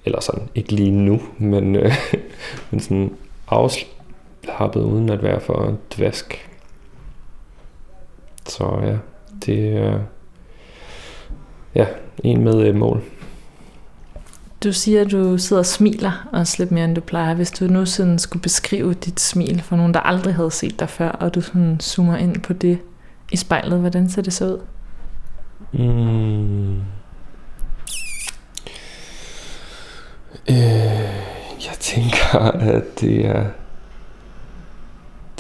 eller 0.06 0.22
sådan, 0.22 0.50
ikke 0.56 0.72
lige 0.72 0.92
nu, 0.92 1.22
men, 1.38 1.76
øh, 1.76 1.92
men 2.72 2.80
sådan 2.80 3.12
afslappet, 4.48 4.82
uden 4.82 5.10
at 5.10 5.24
være 5.24 5.40
for 5.40 5.78
dvask. 5.98 6.50
Så 8.48 8.80
ja, 8.84 8.98
det 9.46 9.78
er... 9.78 10.00
Ja, 11.76 11.86
en 12.24 12.44
med 12.44 12.68
øh, 12.68 12.76
mål. 12.76 13.04
Du 14.64 14.72
siger, 14.74 15.02
at 15.02 15.12
du 15.12 15.38
sidder 15.38 15.60
og 15.60 15.66
smiler 15.66 16.30
også 16.34 16.56
lidt 16.60 16.72
mere, 16.72 16.86
end 16.86 16.96
du 16.96 17.02
plejer. 17.02 17.34
Hvis 17.34 17.52
du 17.52 17.66
nu 17.66 17.86
sådan 17.86 18.20
skulle 18.20 18.42
beskrive 18.42 18.94
dit 18.94 19.20
smil 19.20 19.62
for 19.62 19.76
nogen, 19.76 19.94
der 19.94 20.00
aldrig 20.00 20.36
havde 20.36 20.52
set 20.52 20.80
dig 20.80 20.90
før, 20.90 21.10
og 21.10 21.36
du 21.36 21.42
sådan 21.42 21.80
zoomer 21.80 22.18
ind 22.18 22.42
på 22.42 22.54
det 22.54 22.80
i 23.32 23.38
spejlet, 23.38 23.80
hvordan 23.80 24.10
ser 24.10 24.22
det 24.22 24.34
så 24.34 24.46
ud? 24.46 24.60
Mm. 25.72 26.76
Øh, 30.50 30.58
jeg 31.66 31.76
tænker, 31.80 32.40
at 32.40 32.84
det 33.00 33.26
er 33.26 33.46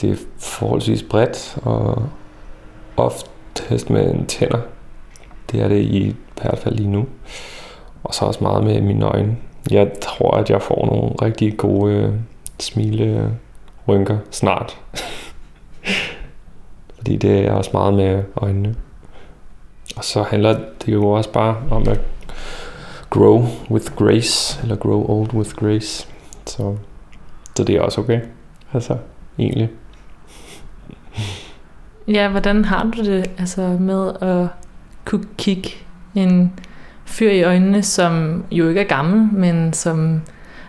det 0.01 0.11
er 0.11 0.15
forholdsvis 0.39 1.03
bredt 1.03 1.57
og 1.63 2.09
oftest 2.97 3.89
med 3.89 4.13
en 4.13 4.25
tænder. 4.25 4.59
Det 5.51 5.61
er 5.61 5.67
det 5.67 5.81
i 5.81 6.15
hvert 6.41 6.57
fald 6.59 6.75
lige 6.75 6.89
nu. 6.89 7.05
Og 8.03 8.13
så 8.13 8.25
også 8.25 8.43
meget 8.43 8.63
med 8.63 8.81
mine 8.81 9.05
øjne. 9.05 9.37
Jeg 9.71 9.91
tror, 10.01 10.31
at 10.31 10.49
jeg 10.49 10.61
får 10.61 10.85
nogle 10.85 11.15
rigtig 11.21 11.57
gode 11.57 11.93
øh, 11.93 12.13
smile 12.59 13.03
øh, 13.03 13.29
rynker 13.87 14.17
snart. 14.31 14.77
Fordi 16.97 17.15
det 17.15 17.45
er 17.45 17.51
også 17.51 17.69
meget 17.73 17.93
med 17.93 18.23
øjnene. 18.35 18.75
Og 19.97 20.03
så 20.03 20.23
handler 20.23 20.59
det 20.85 20.93
jo 20.93 21.09
også 21.09 21.31
bare 21.31 21.57
om 21.71 21.87
at 21.87 21.99
grow 23.09 23.45
with 23.69 23.95
grace, 23.95 24.61
eller 24.61 24.75
grow 24.75 25.05
old 25.09 25.33
with 25.33 25.55
grace. 25.55 26.07
Så, 26.45 26.75
så 27.55 27.63
det 27.63 27.75
er 27.75 27.81
også 27.81 28.01
okay. 28.01 28.21
Altså, 28.73 28.97
egentlig. 29.39 29.69
Ja, 32.07 32.29
hvordan 32.29 32.65
har 32.65 32.83
du 32.83 33.03
det 33.03 33.31
altså 33.37 33.61
med 33.61 34.13
at 34.21 34.47
kunne 35.05 35.25
kigge 35.37 35.69
en 36.15 36.53
fyr 37.05 37.31
i 37.31 37.43
øjnene, 37.43 37.83
som 37.83 38.43
jo 38.51 38.69
ikke 38.69 38.81
er 38.81 38.87
gammel, 38.87 39.33
men 39.33 39.73
som 39.73 40.21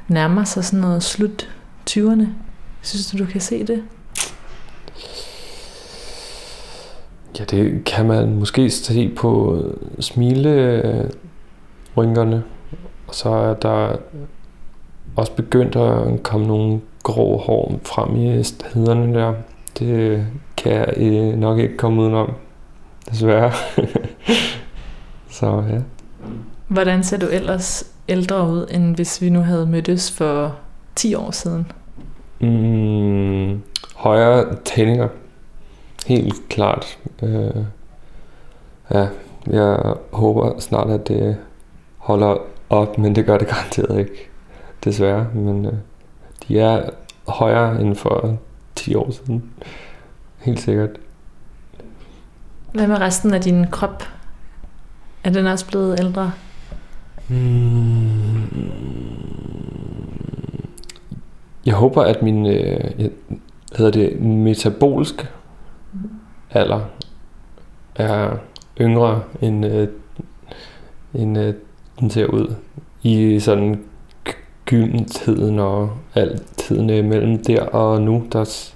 nærmer 0.08 0.44
sig 0.44 0.64
sådan 0.64 0.80
noget 0.80 1.02
slut 1.02 1.50
20'erne? 1.90 2.26
Synes 2.82 3.10
du, 3.10 3.18
du 3.18 3.26
kan 3.26 3.40
se 3.40 3.66
det? 3.66 3.82
Ja, 7.38 7.44
det 7.44 7.84
kan 7.84 8.06
man 8.06 8.38
måske 8.38 8.70
se 8.70 9.12
på 9.16 9.62
smilerynkerne. 10.00 12.42
Og 13.08 13.14
så 13.14 13.28
er 13.28 13.54
der 13.54 13.96
også 15.16 15.32
begyndt 15.32 15.76
at 15.76 16.22
komme 16.22 16.46
nogle 16.46 16.80
grå 17.02 17.38
hår 17.38 17.80
frem 17.84 18.16
i 18.16 18.44
hederne 18.74 19.14
der. 19.14 19.34
Det 19.78 20.26
kan 20.56 20.72
jeg 20.72 20.94
øh, 20.96 21.38
nok 21.38 21.58
ikke 21.58 21.76
komme 21.76 22.02
udenom, 22.02 22.32
desværre. 23.10 23.52
så 25.30 25.64
ja. 25.70 25.80
Hvordan 26.68 27.04
ser 27.04 27.18
du 27.18 27.26
ellers 27.26 27.92
ældre 28.08 28.48
ud, 28.48 28.66
end 28.70 28.94
hvis 28.94 29.22
vi 29.22 29.30
nu 29.30 29.40
havde 29.40 29.66
mødtes 29.66 30.12
for 30.12 30.56
10 30.96 31.14
år 31.14 31.30
siden? 31.30 31.72
Mm, 32.40 33.62
højere 33.96 34.56
tændinger. 34.64 35.08
Helt 36.06 36.48
klart. 36.48 36.98
Øh, 37.22 37.64
ja, 38.90 39.06
Jeg 39.46 39.94
håber 40.12 40.58
snart, 40.58 40.90
at 40.90 41.08
det 41.08 41.36
holder 41.96 42.36
op, 42.70 42.98
men 42.98 43.14
det 43.14 43.26
gør 43.26 43.38
det 43.38 43.48
garanteret 43.48 43.98
ikke, 43.98 44.28
desværre. 44.84 45.26
Men 45.34 45.66
øh, 45.66 45.72
de 46.48 46.60
er 46.60 46.90
højere 47.28 47.80
end 47.80 47.94
for 47.94 48.38
10 48.78 48.94
år 48.94 49.10
siden. 49.10 49.44
Helt 50.38 50.60
sikkert. 50.60 50.90
Hvad 52.72 52.86
med 52.86 53.00
resten 53.00 53.34
af 53.34 53.40
din 53.40 53.66
krop? 53.70 54.02
Er 55.24 55.30
den 55.30 55.46
også 55.46 55.66
blevet 55.66 56.00
ældre? 56.00 56.32
Mm. 57.28 58.28
Jeg 61.66 61.74
håber, 61.74 62.02
at 62.02 62.22
min 62.22 62.46
øh, 62.46 63.10
hedder 63.76 63.90
det 63.90 64.20
metabolsk 64.20 65.32
alder 66.50 66.80
er 67.94 68.36
yngre 68.80 69.22
end, 69.40 69.66
øh, 69.66 69.88
end 71.14 71.38
øh, 71.38 71.54
den 72.00 72.10
ser 72.10 72.26
ud 72.26 72.54
i 73.02 73.40
sådan 73.40 73.84
gyldentiden 74.68 75.58
og 75.58 75.90
alt 76.14 76.42
tiden 76.56 76.90
øh, 76.90 77.04
mellem 77.04 77.44
der 77.44 77.62
og 77.62 78.02
nu, 78.02 78.22
der 78.32 78.70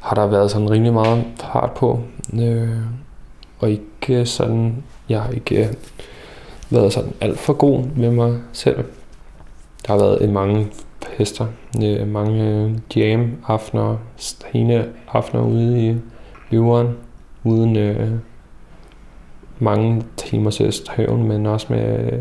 har 0.00 0.14
der 0.14 0.26
været 0.26 0.50
sådan 0.50 0.70
rimelig 0.70 0.92
meget 0.92 1.24
fart 1.40 1.70
på. 1.70 2.00
Øh, 2.42 2.68
og 3.58 3.70
ikke 3.70 4.20
øh, 4.20 4.26
sådan, 4.26 4.84
jeg 5.08 5.22
har 5.22 5.32
ikke 5.32 5.64
øh, 5.64 5.74
været 6.70 6.92
sådan 6.92 7.12
alt 7.20 7.38
for 7.38 7.52
god 7.52 7.84
med 7.96 8.10
mig 8.10 8.38
selv. 8.52 8.84
Der 9.86 9.92
har 9.92 9.98
været 9.98 10.22
øh, 10.22 10.30
mange 10.30 10.66
fester, 11.16 11.46
øh, 11.82 12.08
mange 12.08 12.44
øh, 12.44 12.72
jam-aftener, 12.96 13.96
stene 14.16 14.88
aftener 15.12 15.44
ude 15.44 15.88
i 15.88 15.96
løveren, 16.50 16.88
uden 17.44 17.76
øh, 17.76 18.10
mange 19.58 20.02
timers 20.16 20.82
hævn, 20.96 21.28
men 21.28 21.46
også 21.46 21.66
med 21.70 22.12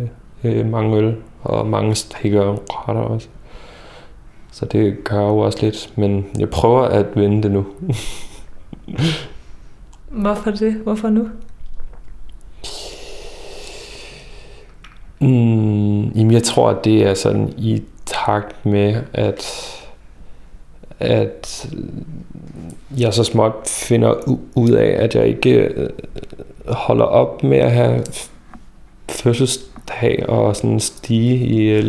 øh, 0.43 0.65
mange 0.65 0.97
øl 0.97 1.15
og 1.43 1.67
mange 1.67 1.95
stikkerretter 1.95 3.01
også. 3.01 3.27
Så 4.51 4.65
det 4.65 5.03
gør 5.03 5.19
jo 5.19 5.37
også 5.37 5.57
lidt, 5.61 5.93
men 5.95 6.25
jeg 6.39 6.49
prøver 6.49 6.81
at 6.81 7.05
vende 7.15 7.43
det 7.43 7.51
nu. 7.51 7.65
Hvorfor 10.23 10.51
det? 10.51 10.73
Hvorfor 10.73 11.09
nu? 11.09 11.29
Mm, 15.19 16.09
jamen 16.09 16.31
jeg 16.31 16.43
tror, 16.43 16.69
at 16.69 16.85
det 16.85 17.03
er 17.03 17.13
sådan 17.13 17.53
i 17.57 17.83
takt 18.05 18.65
med, 18.65 18.95
at, 19.13 19.69
at 20.99 21.69
jeg 22.97 23.13
så 23.13 23.23
småt 23.23 23.67
finder 23.67 24.39
ud 24.55 24.69
af, 24.69 25.03
at 25.03 25.15
jeg 25.15 25.27
ikke 25.27 25.51
øh, 25.51 25.89
holder 26.67 27.05
op 27.05 27.43
med 27.43 27.57
at 27.57 27.71
have 27.71 28.03
f- 29.91 29.99
fødselsdag 29.99 30.29
og 30.29 30.55
sådan 30.55 30.79
stige 30.79 31.35
i 31.47 31.61
øh, 31.61 31.83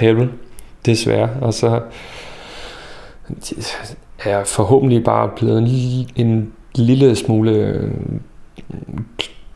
level, 0.00 0.28
desværre. 0.86 1.30
Og 1.40 1.54
så 1.54 1.80
øh, 3.30 3.32
er 4.24 4.30
jeg 4.30 4.46
forhåbentlig 4.46 5.04
bare 5.04 5.30
blevet 5.36 5.58
en, 5.58 6.08
en 6.26 6.52
lille 6.74 7.16
smule 7.16 7.50
øh, 7.50 7.90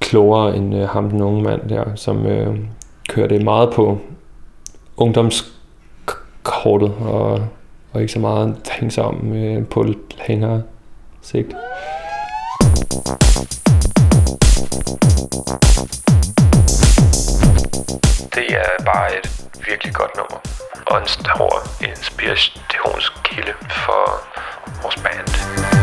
klogere 0.00 0.56
end 0.56 0.74
øh, 0.74 0.88
ham 0.88 1.10
den 1.10 1.22
unge 1.22 1.42
mand 1.42 1.68
der, 1.68 1.84
som 1.94 2.26
øh, 2.26 2.56
kørte 3.08 3.38
meget 3.38 3.70
på 3.72 3.98
ungdomskortet 4.96 6.92
og, 7.00 7.40
og 7.92 8.00
ikke 8.00 8.12
så 8.12 8.18
meget 8.18 8.56
tænke 8.64 8.94
sig 8.94 9.04
om 9.04 9.32
øh, 9.32 9.66
på 9.66 9.84
længere 10.28 10.62
sigt. 11.22 11.54
Det 18.34 18.46
er 18.50 18.84
bare 18.84 19.16
et 19.18 19.26
virkelig 19.66 19.94
godt 19.94 20.16
nummer. 20.16 20.38
Og 20.87 20.98
en 21.00 21.09
stor 21.09 21.62
inspirationskilde 21.80 23.54
for 23.68 24.04
vores 24.83 24.96
band. 24.96 25.73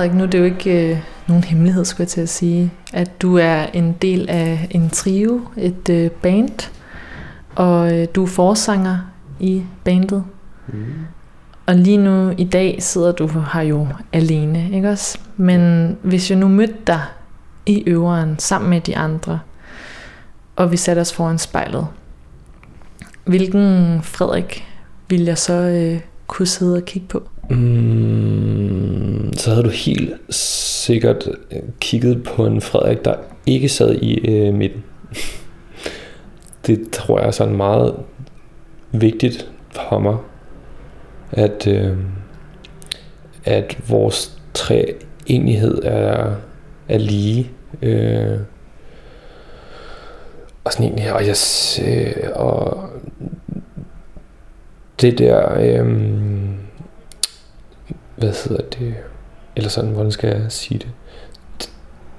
Frederik, 0.00 0.16
nu 0.16 0.22
er 0.22 0.28
det 0.28 0.38
jo 0.38 0.44
ikke 0.44 0.90
øh, 0.90 0.98
nogen 1.28 1.44
hemmelighed, 1.44 1.84
skulle 1.84 2.04
jeg 2.04 2.08
til 2.08 2.20
at 2.20 2.28
sige, 2.28 2.72
at 2.92 3.22
du 3.22 3.36
er 3.36 3.66
en 3.72 3.92
del 4.02 4.30
af 4.30 4.68
en 4.70 4.90
trio, 4.90 5.40
et 5.56 5.88
øh, 5.88 6.10
band, 6.10 6.70
og 7.54 7.98
øh, 7.98 8.06
du 8.14 8.22
er 8.22 8.26
forsanger 8.26 8.98
i 9.40 9.62
bandet. 9.84 10.24
Mm. 10.68 10.84
Og 11.66 11.74
lige 11.74 11.96
nu 11.96 12.34
i 12.38 12.44
dag 12.44 12.76
sidder 12.82 13.12
du 13.12 13.28
her 13.52 13.60
jo 13.60 13.88
alene, 14.12 14.70
ikke 14.72 14.90
også? 14.90 15.18
Men 15.36 15.96
hvis 16.02 16.30
jeg 16.30 16.38
nu 16.38 16.48
mødte 16.48 16.74
dig 16.86 17.00
i 17.66 17.82
øveren 17.86 18.38
sammen 18.38 18.70
med 18.70 18.80
de 18.80 18.96
andre, 18.96 19.40
og 20.56 20.72
vi 20.72 20.76
satte 20.76 21.00
os 21.00 21.12
foran 21.12 21.38
spejlet, 21.38 21.86
hvilken 23.24 23.98
Frederik 24.02 24.64
vil 25.08 25.24
jeg 25.24 25.38
så 25.38 25.54
øh, 25.54 26.00
kunne 26.26 26.46
sidde 26.46 26.76
og 26.76 26.84
kigge 26.84 27.08
på? 27.08 27.22
Mm, 27.50 27.56
så 29.40 29.50
havde 29.50 29.64
du 29.64 29.70
helt 29.70 30.34
sikkert 30.34 31.28
øh, 31.50 31.62
kigget 31.80 32.22
på 32.24 32.46
en 32.46 32.60
Frederik, 32.60 33.04
der 33.04 33.14
ikke 33.46 33.68
sad 33.68 33.94
i 33.94 34.28
øh, 34.28 34.54
midten. 34.54 34.84
Det 36.66 36.90
tror 36.92 37.18
jeg 37.18 37.26
er 37.26 37.30
sådan 37.30 37.56
meget 37.56 37.94
vigtigt 38.92 39.50
for 39.70 39.98
mig, 39.98 40.16
at, 41.30 41.66
øh, 41.66 41.96
at 43.44 43.78
vores 43.88 44.40
tre 44.54 44.94
enighed 45.26 45.82
er, 45.82 46.34
er 46.88 46.98
lige. 46.98 47.50
Øh, 47.82 48.38
og 50.64 50.72
sådan 50.72 50.86
egentlig, 50.86 51.12
og 51.12 51.26
jeg 51.26 51.36
øh, 51.86 52.30
og 52.34 52.90
det 55.00 55.18
der, 55.18 55.58
øh, 55.58 56.10
hvad 58.16 58.48
hedder 58.48 58.62
det, 58.78 58.94
eller 59.60 59.70
sådan, 59.70 59.90
hvordan 59.90 60.12
skal 60.12 60.30
jeg 60.30 60.42
sige 60.48 60.78
det? 60.78 60.88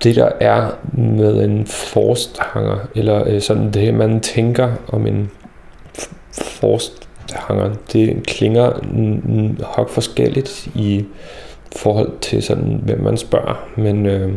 Det 0.04 0.16
der 0.16 0.30
er 0.40 0.70
med 0.94 1.44
en 1.44 1.66
forsthanger, 1.66 2.78
eller 2.96 3.28
øh, 3.28 3.42
sådan 3.42 3.72
det, 3.72 3.94
man 3.94 4.20
tænker 4.20 4.72
om 4.88 5.08
en 5.08 5.32
forsthanger, 6.34 7.74
det 7.94 8.28
klinger 8.28 8.72
nok 9.78 9.90
forskelligt 9.90 10.68
i 10.76 11.06
forhold 11.76 12.20
til 12.22 12.44
sådan, 12.44 12.82
hvem 12.84 13.04
man 13.04 13.18
spørger. 13.18 13.70
Men 13.78 14.06
øh, 14.06 14.34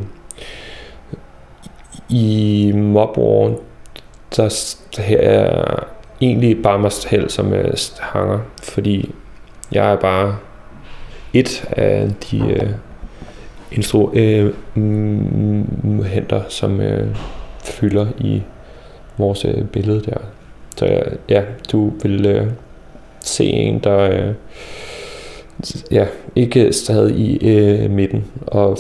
i 2.09 2.73
Mobwar, 2.75 3.55
der 4.37 4.77
her 5.03 5.19
er 5.19 5.85
egentlig 6.21 6.63
bare 6.63 6.79
mig 6.79 6.93
selv 6.93 7.31
som 7.31 7.53
øh, 7.53 7.75
hanger, 8.01 8.39
fordi 8.63 9.15
jeg 9.73 9.93
er 9.93 9.97
bare 9.97 10.37
et 11.35 11.69
af 11.73 12.09
de 12.31 12.39
øh, 12.39 12.71
instrumenter, 13.73 16.39
øh, 16.39 16.45
som 16.49 16.81
øh, 16.81 17.17
fylder 17.65 18.07
i 18.19 18.43
vores 19.19 19.45
øh, 19.45 19.65
billede 19.65 20.01
der. 20.01 20.19
Så 20.77 20.87
øh, 20.87 21.13
ja, 21.29 21.43
du 21.73 21.93
vil 22.03 22.27
øh, 22.27 22.47
se 23.21 23.45
en, 23.45 23.79
der 23.79 23.99
øh, 23.99 24.35
ja, 25.91 26.07
ikke 26.37 26.73
sad 26.73 27.11
i 27.11 27.49
øh, 27.49 27.91
midten, 27.91 28.25
og 28.47 28.79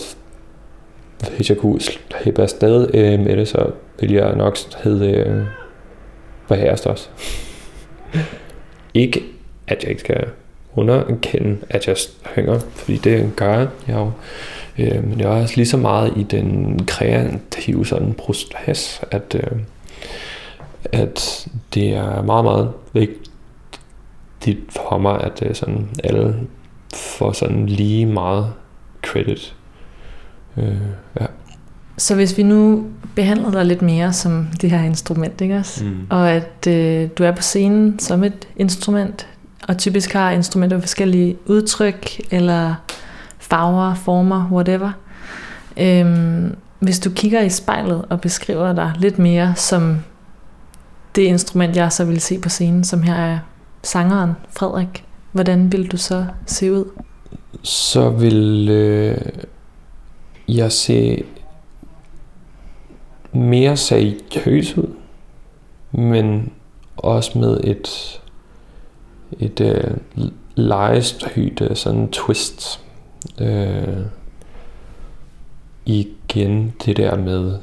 hvis 1.36 1.50
jeg 1.50 1.58
kunne 1.58 1.80
slippe 1.80 2.42
afsted 2.42 2.94
øh, 2.94 3.20
med 3.20 3.36
det, 3.36 3.48
så 3.48 3.70
vil 4.00 4.12
jeg 4.12 4.36
nok 4.36 4.56
hedde 4.84 5.10
øh, 5.10 5.42
Værherrest 6.48 6.86
også. 6.86 7.08
ikke, 8.94 9.22
at 9.68 9.82
jeg 9.82 9.90
ikke 9.90 10.00
skal 10.00 10.26
underkende, 10.76 11.56
at 11.68 11.88
jeg 11.88 11.96
synger, 11.96 12.58
fordi 12.58 12.96
det 12.96 13.32
gør 13.36 13.58
jeg 13.58 13.68
jo. 13.88 14.10
Øh, 14.78 15.08
men 15.08 15.20
jeg 15.20 15.26
er 15.26 15.42
også 15.42 15.56
lige 15.56 15.66
så 15.66 15.76
meget 15.76 16.12
i 16.16 16.22
den 16.22 16.80
kreative 16.86 17.86
sådan 17.86 18.12
proces, 18.12 19.00
at, 19.10 19.34
øh, 19.34 19.58
at 20.92 21.48
det 21.74 21.94
er 21.94 22.22
meget, 22.22 22.44
meget 22.44 22.72
vigtigt 22.92 24.60
for 24.70 24.98
mig, 24.98 25.20
at 25.20 25.42
øh, 25.42 25.54
sådan 25.54 25.88
alle 26.04 26.36
får 26.94 27.32
sådan 27.32 27.66
lige 27.66 28.06
meget 28.06 28.52
credit. 29.02 29.54
Øh, 30.56 30.76
ja. 31.20 31.26
Så 31.98 32.14
hvis 32.14 32.36
vi 32.36 32.42
nu 32.42 32.86
behandler 33.14 33.50
dig 33.50 33.64
lidt 33.64 33.82
mere 33.82 34.12
som 34.12 34.48
det 34.60 34.70
her 34.70 34.82
instrument, 34.82 35.40
ikke 35.40 35.56
også? 35.56 35.84
Mm. 35.84 36.06
Og 36.10 36.30
at 36.30 36.66
øh, 36.68 37.08
du 37.18 37.24
er 37.24 37.32
på 37.32 37.42
scenen 37.42 37.98
som 37.98 38.24
et 38.24 38.48
instrument, 38.56 39.26
og 39.68 39.78
typisk 39.78 40.12
har 40.12 40.30
instrumenter 40.30 40.80
forskellige 40.80 41.36
udtryk, 41.46 42.20
eller 42.30 42.74
farver, 43.44 43.94
former, 43.94 44.48
whatever. 44.52 44.92
Øhm, 45.76 46.56
hvis 46.78 47.00
du 47.00 47.10
kigger 47.10 47.40
i 47.40 47.50
spejlet 47.50 48.04
og 48.10 48.20
beskriver 48.20 48.72
dig 48.72 48.92
lidt 48.98 49.18
mere 49.18 49.54
som 49.56 49.98
det 51.14 51.22
instrument, 51.22 51.76
jeg 51.76 51.92
så 51.92 52.04
vil 52.04 52.20
se 52.20 52.38
på 52.38 52.48
scenen, 52.48 52.84
som 52.84 53.02
her 53.02 53.14
er 53.14 53.38
sangeren 53.82 54.32
Frederik, 54.50 55.04
hvordan 55.32 55.72
vil 55.72 55.92
du 55.92 55.96
så 55.96 56.26
se 56.46 56.72
ud? 56.72 56.84
så 57.62 58.10
vil 58.10 58.68
øh, 58.70 59.18
jeg 60.48 60.72
se 60.72 61.24
mere 63.32 63.76
seriøs 63.76 64.78
ud, 64.78 64.94
men 65.92 66.52
også 66.96 67.38
med 67.38 67.60
et 67.64 68.20
et 69.38 69.60
øh, 69.60 69.96
lejestyrt 70.54 71.62
sådan 71.74 72.08
twist. 72.08 72.83
Øh, 73.40 74.06
igen 75.86 76.74
det 76.84 76.96
der 76.96 77.16
med, 77.16 77.58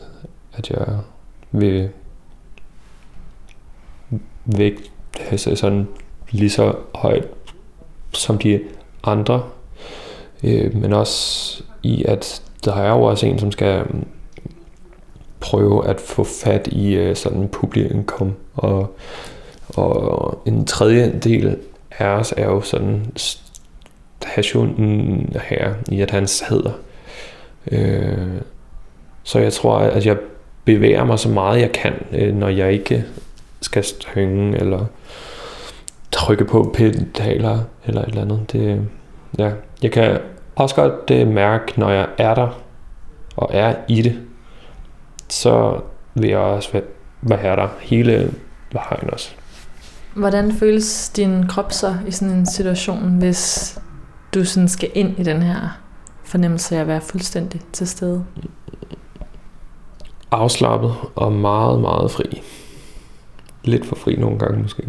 at 0.53 0.69
jeg 0.69 0.99
vil 1.51 1.89
vægt 4.45 4.91
altså 5.31 5.55
sådan 5.55 5.87
lige 6.31 6.49
så 6.49 6.75
højt 6.95 7.27
som 8.13 8.37
de 8.37 8.59
andre. 9.03 9.43
Øh, 10.43 10.75
men 10.75 10.93
også 10.93 11.63
i 11.83 12.05
at 12.05 12.41
der 12.65 12.75
er 12.75 12.89
jo 12.89 13.03
også 13.03 13.25
en 13.25 13.39
som 13.39 13.51
skal 13.51 13.85
prøve 15.39 15.87
at 15.87 16.01
få 16.01 16.23
fat 16.23 16.67
i 16.67 16.93
øh, 16.93 17.15
sådan 17.15 17.47
publikum 17.47 18.33
og 18.53 18.95
og 19.75 20.41
en 20.45 20.65
tredje 20.65 21.19
del 21.23 21.57
af 21.99 22.05
os 22.05 22.33
er 22.37 22.45
jo 22.45 22.61
sådan 22.61 23.11
passionen 24.35 25.35
her 25.49 25.73
i 25.91 26.01
at 26.01 26.11
han 26.11 26.27
hedder 26.49 26.71
øh, 27.71 28.41
så 29.23 29.39
jeg 29.39 29.53
tror 29.53 29.77
at 29.77 30.05
jeg 30.05 30.17
bevæger 30.65 31.03
mig 31.03 31.19
så 31.19 31.29
meget 31.29 31.61
jeg 31.61 31.71
kan 31.71 31.93
øh, 32.11 32.35
når 32.35 32.49
jeg 32.49 32.73
ikke 32.73 33.05
skal 33.61 33.83
synge 33.83 34.57
eller 34.59 34.85
trykke 36.11 36.45
på 36.45 36.71
pedaler 36.73 37.59
eller 37.85 38.01
et 38.01 38.07
eller 38.07 38.21
andet. 38.21 38.51
Det, 38.51 38.81
ja. 39.37 39.51
Jeg 39.83 39.91
kan 39.91 40.19
også 40.55 40.75
godt 40.75 41.11
øh, 41.11 41.27
mærke, 41.27 41.79
når 41.79 41.89
jeg 41.89 42.07
er 42.17 42.35
der 42.35 42.61
og 43.35 43.49
er 43.53 43.75
i 43.87 44.01
det, 44.01 44.19
så 45.29 45.79
vil 46.15 46.29
jeg 46.29 46.39
også 46.39 46.71
være, 46.71 46.83
være 47.21 47.55
der 47.55 47.67
hele 47.79 48.33
vejen 48.71 49.09
også. 49.13 49.31
Hvordan 50.13 50.51
føles 50.51 51.09
din 51.09 51.47
krop 51.47 51.71
så 51.71 51.95
i 52.07 52.11
sådan 52.11 52.33
en 52.35 52.45
situation, 52.45 53.17
hvis 53.19 53.79
du 54.33 54.45
sådan 54.45 54.69
skal 54.69 54.91
ind 54.93 55.19
i 55.19 55.23
den 55.23 55.41
her 55.41 55.79
fornemmelse 56.23 56.75
af 56.75 56.81
at 56.81 56.87
være 56.87 57.01
fuldstændig 57.01 57.61
til 57.73 57.87
stede? 57.87 58.25
Afslappet 60.31 60.95
og 61.15 61.31
meget, 61.31 61.81
meget 61.81 62.11
fri. 62.11 62.41
Lidt 63.63 63.85
for 63.85 63.95
fri 63.95 64.15
nogle 64.15 64.39
gange 64.39 64.61
måske. 64.61 64.83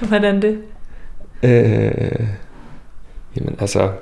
Hvordan 0.08 0.42
det? 0.42 0.58
Øh, 1.42 2.26
jamen 3.36 3.56
altså, 3.58 3.92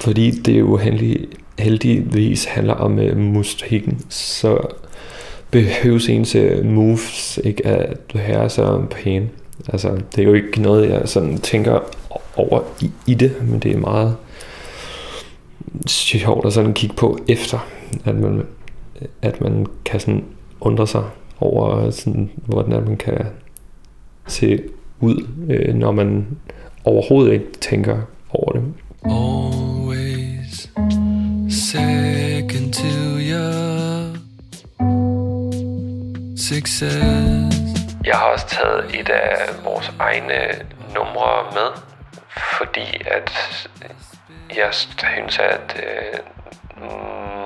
fordi 0.00 0.30
det 0.30 0.60
jo 0.60 0.76
heldig, 0.76 1.28
heldigvis 1.58 2.44
handler 2.44 2.74
om 2.74 2.98
øh, 2.98 3.16
musikken, 3.16 4.00
så 4.08 4.58
behøves 5.50 6.08
ens 6.08 6.34
øh, 6.34 6.64
moves 6.64 7.40
ikke 7.44 7.66
at 7.66 7.96
være 8.14 8.50
så 8.50 8.84
pæne. 8.90 9.28
Altså, 9.68 10.00
det 10.16 10.22
er 10.22 10.26
jo 10.26 10.34
ikke 10.34 10.62
noget, 10.62 10.90
jeg 10.90 11.08
sådan 11.08 11.38
tænker 11.38 11.80
over 12.36 12.62
i, 12.80 12.90
i 13.06 13.14
det, 13.14 13.48
men 13.48 13.58
det 13.58 13.72
er 13.72 13.78
meget 13.78 14.16
sjovt 15.86 16.46
at 16.46 16.52
sådan 16.52 16.74
kigge 16.74 16.96
på 16.96 17.18
efter, 17.28 17.66
at 18.04 18.14
man, 18.14 18.42
at 19.22 19.40
man 19.40 19.66
kan 19.84 20.00
sådan 20.00 20.24
undre 20.60 20.86
sig 20.86 21.04
over, 21.40 21.90
sådan, 21.90 22.30
hvordan 22.46 22.84
man 22.84 22.96
kan 22.96 23.26
se 24.26 24.62
ud, 25.00 25.26
øh, 25.48 25.74
når 25.74 25.92
man 25.92 26.26
overhovedet 26.84 27.32
ikke 27.32 27.52
tænker 27.60 28.00
over 28.30 28.52
det. 28.52 28.62
Always 29.04 30.70
second 31.48 32.72
to 32.72 33.18
your 33.18 34.16
success. 36.36 37.51
Jeg 38.04 38.16
har 38.16 38.26
også 38.26 38.46
taget 38.46 39.00
et 39.00 39.08
af 39.08 39.64
vores 39.64 39.92
egne 39.98 40.66
numre 40.94 41.44
med, 41.52 41.82
fordi 42.58 43.02
at 43.06 43.30
jeg 44.56 44.68
synes, 44.72 45.38
at 45.38 45.82
øh, 45.86 46.18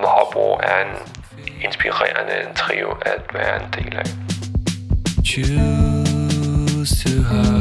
Hobro 0.02 0.60
er 0.62 0.84
en 0.84 0.96
inspirerende 1.60 2.54
trio 2.54 2.90
at 2.90 3.22
være 3.34 3.62
en 3.62 3.68
del 3.74 3.96
af. 3.96 4.04
choose 5.24 7.02
to 7.02 7.10
hide 7.10 7.55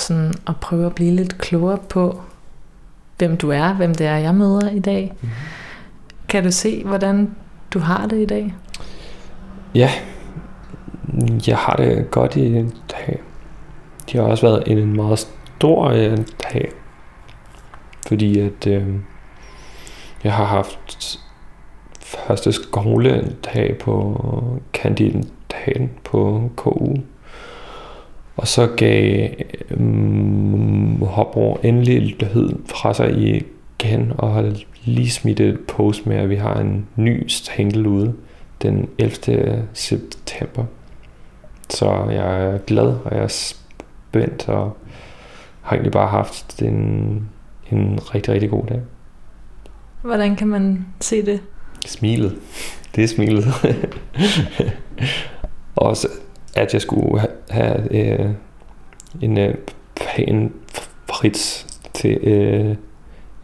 sådan 0.00 0.34
at 0.46 0.56
prøve 0.60 0.86
at 0.86 0.94
blive 0.94 1.16
lidt 1.16 1.38
klogere 1.38 1.78
på, 1.88 2.20
hvem 3.18 3.36
du 3.36 3.50
er, 3.50 3.72
hvem 3.72 3.94
det 3.94 4.06
er, 4.06 4.16
jeg 4.16 4.34
møder 4.34 4.70
i 4.70 4.78
dag. 4.78 5.12
Mm-hmm. 5.12 5.36
Kan 6.28 6.44
du 6.44 6.50
se, 6.50 6.84
hvordan 6.84 7.34
du 7.70 7.78
har 7.78 8.06
det 8.06 8.22
i 8.22 8.26
dag? 8.26 8.54
Ja, 9.74 9.90
jeg 11.46 11.56
har 11.56 11.76
det 11.76 12.10
godt 12.10 12.36
i 12.36 12.46
en 12.46 12.74
dag. 12.90 13.22
Det 14.06 14.20
har 14.20 14.28
også 14.28 14.46
været 14.46 14.62
en 14.66 14.96
meget 14.96 15.18
stor 15.18 15.84
øh, 15.84 16.18
dag. 16.52 16.72
Fordi 18.06 18.40
at 18.40 18.66
øh, 18.66 18.94
jeg 20.24 20.32
har 20.32 20.44
haft 20.44 21.18
første 22.00 22.52
skoledag 22.52 23.78
på 23.80 24.20
kandidaten 24.72 25.90
på 26.04 26.50
KU. 26.56 26.96
Og 28.40 28.48
så 28.48 28.66
gav 28.76 29.28
um, 29.76 31.02
Hopro 31.02 31.58
endelig 31.62 32.02
lyd 32.02 32.50
fra 32.66 32.94
sig 32.94 33.16
igen 33.18 34.12
og 34.18 34.34
har 34.34 34.52
lige 34.84 35.10
smidt 35.10 35.40
et 35.40 35.60
post 35.68 36.06
med, 36.06 36.16
at 36.16 36.30
vi 36.30 36.36
har 36.36 36.54
en 36.54 36.86
ny 36.96 37.28
single 37.28 37.88
ude 37.88 38.14
den 38.62 38.88
11. 38.98 39.68
september. 39.72 40.64
Så 41.70 42.06
jeg 42.10 42.44
er 42.44 42.58
glad, 42.58 42.86
og 43.04 43.14
jeg 43.14 43.22
er 43.22 43.28
spændt, 43.28 44.48
og 44.48 44.76
har 45.62 45.76
egentlig 45.76 45.92
bare 45.92 46.08
haft 46.08 46.62
en, 46.62 47.28
en 47.70 47.98
rigtig, 48.14 48.34
rigtig 48.34 48.50
god 48.50 48.66
dag. 48.66 48.80
Hvordan 50.02 50.36
kan 50.36 50.48
man 50.48 50.86
se 51.00 51.26
det? 51.26 51.40
Smilet. 51.86 52.36
Det 52.96 53.04
er 53.04 53.08
smilet. 53.08 53.44
Også 55.76 56.08
at 56.56 56.72
jeg 56.72 56.82
skulle 56.82 57.20
ha- 57.20 57.26
have 57.50 57.94
øh, 57.94 58.30
en 59.22 59.38
øh, 59.38 59.54
pæn 59.96 60.52
frit 61.10 61.66
til 61.94 62.18
øh, 62.22 62.76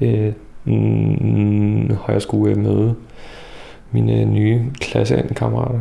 øh, 0.00 0.32
hvor 0.64 2.12
jeg 2.12 2.22
skulle 2.22 2.56
øh, 2.56 2.62
møde 2.62 2.94
mine 3.90 4.24
nye 4.24 4.64
klassekammerater. 4.80 5.80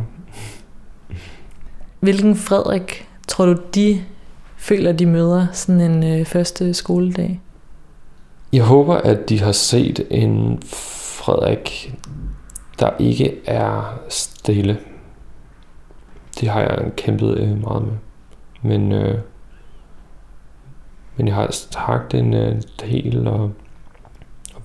Hvilken 2.00 2.36
Frederik 2.36 3.08
tror 3.28 3.46
du, 3.46 3.56
de 3.74 4.00
føler, 4.56 4.92
de 4.92 5.06
møder 5.06 5.46
sådan 5.52 5.80
en 5.80 6.20
øh, 6.20 6.26
første 6.26 6.74
skoledag? 6.74 7.40
Jeg 8.52 8.64
håber, 8.64 8.94
at 8.94 9.28
de 9.28 9.40
har 9.40 9.52
set 9.52 10.06
en 10.10 10.58
Frederik, 10.66 11.94
der 12.78 12.90
ikke 12.98 13.34
er 13.46 14.00
stille. 14.08 14.78
Det 16.40 16.48
har 16.48 16.60
jeg 16.60 16.92
kæmpet 16.96 17.38
øh, 17.38 17.60
meget 17.60 17.82
med. 17.82 17.96
Men, 18.62 18.92
øh, 18.92 19.18
men 21.16 21.26
jeg 21.28 21.34
har 21.34 21.46
takt 21.70 22.14
en 22.14 22.34
øh, 22.34 22.62
del, 22.80 23.28
og 23.28 23.52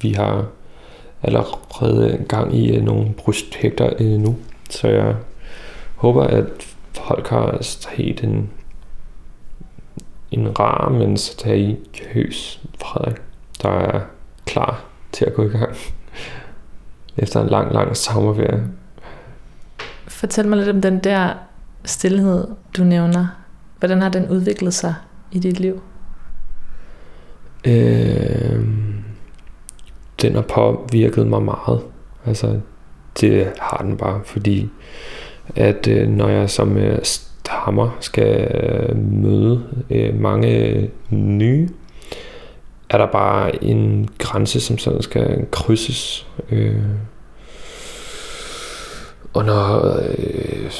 vi 0.02 0.12
har 0.12 0.46
allerede 1.24 2.26
gang 2.30 2.56
i 2.56 2.78
øh, 2.78 2.84
nogle 2.84 3.14
projekter 3.14 3.94
øh, 4.00 4.20
nu, 4.20 4.38
så 4.70 4.88
jeg 4.88 5.16
håber, 5.96 6.24
at 6.24 6.46
folk 6.94 7.28
har 7.28 7.86
helt 7.92 8.24
en, 8.24 8.50
en 10.32 10.60
rar, 10.60 10.90
men 10.90 11.18
seriøs 11.18 12.62
Frederik, 12.82 13.16
der 13.62 13.70
er 13.70 14.02
klar 14.46 14.86
til 15.12 15.26
at 15.26 15.34
gå 15.34 15.44
i 15.44 15.50
gang 15.50 15.76
efter 17.18 17.42
en 17.42 17.50
lang, 17.50 17.74
lang 17.74 17.98
sommerferie. 17.98 18.68
Fortæl 20.08 20.48
mig 20.48 20.58
lidt 20.58 20.70
om 20.70 20.82
den 20.82 21.00
der 21.00 21.34
stillhed, 21.86 22.48
du 22.78 22.84
nævner. 22.84 23.28
Hvordan 23.80 24.02
har 24.02 24.10
den 24.10 24.30
udviklet 24.30 24.74
sig 24.74 24.96
i 25.32 25.40
dit 25.40 25.60
liv? 25.60 25.82
Øh, 27.68 28.66
den 30.22 30.36
har 30.36 30.42
påvirket 30.42 31.28
mig 31.28 31.42
meget. 31.42 31.82
Altså, 32.26 32.60
det 33.22 33.52
har 33.60 33.78
den 33.78 33.98
bare, 33.98 34.22
fordi 34.26 34.70
at 35.56 35.88
øh, 35.88 36.10
når 36.10 36.30
jeg 36.30 36.50
som 36.50 36.78
øh, 36.78 37.00
stammer 37.04 37.98
skal 38.00 38.52
øh, 38.64 38.98
møde 38.98 39.64
øh, 39.90 40.20
mange 40.20 40.68
øh, 40.68 40.90
nye, 41.12 41.70
er 42.90 42.98
der 42.98 43.12
bare 43.12 43.64
en 43.64 44.10
grænse, 44.18 44.60
som 44.60 44.78
sådan 44.78 45.02
skal 45.02 45.46
krydses. 45.52 46.28
Øh, 46.52 46.76
og 49.34 49.46
når 49.46 49.96
øh, 50.10 50.72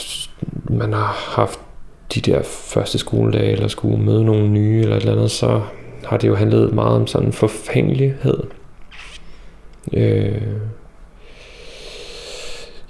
man 0.70 0.94
har 0.94 1.16
haft 1.36 1.60
de 2.16 2.22
der 2.22 2.44
første 2.44 2.98
skoledage, 2.98 3.52
eller 3.52 3.68
skulle 3.68 4.04
møde 4.04 4.26
nogle 4.26 4.50
nye, 4.50 4.82
eller 4.82 4.96
et 4.96 5.02
eller 5.02 5.14
andet, 5.14 5.32
så 5.32 5.62
har 6.06 6.18
det 6.18 6.28
jo 6.28 6.36
handlet 6.36 6.74
meget 6.74 6.96
om 6.96 7.08
sådan 7.08 7.34
forfængelighed. 7.34 8.44
Øh, 9.94 10.42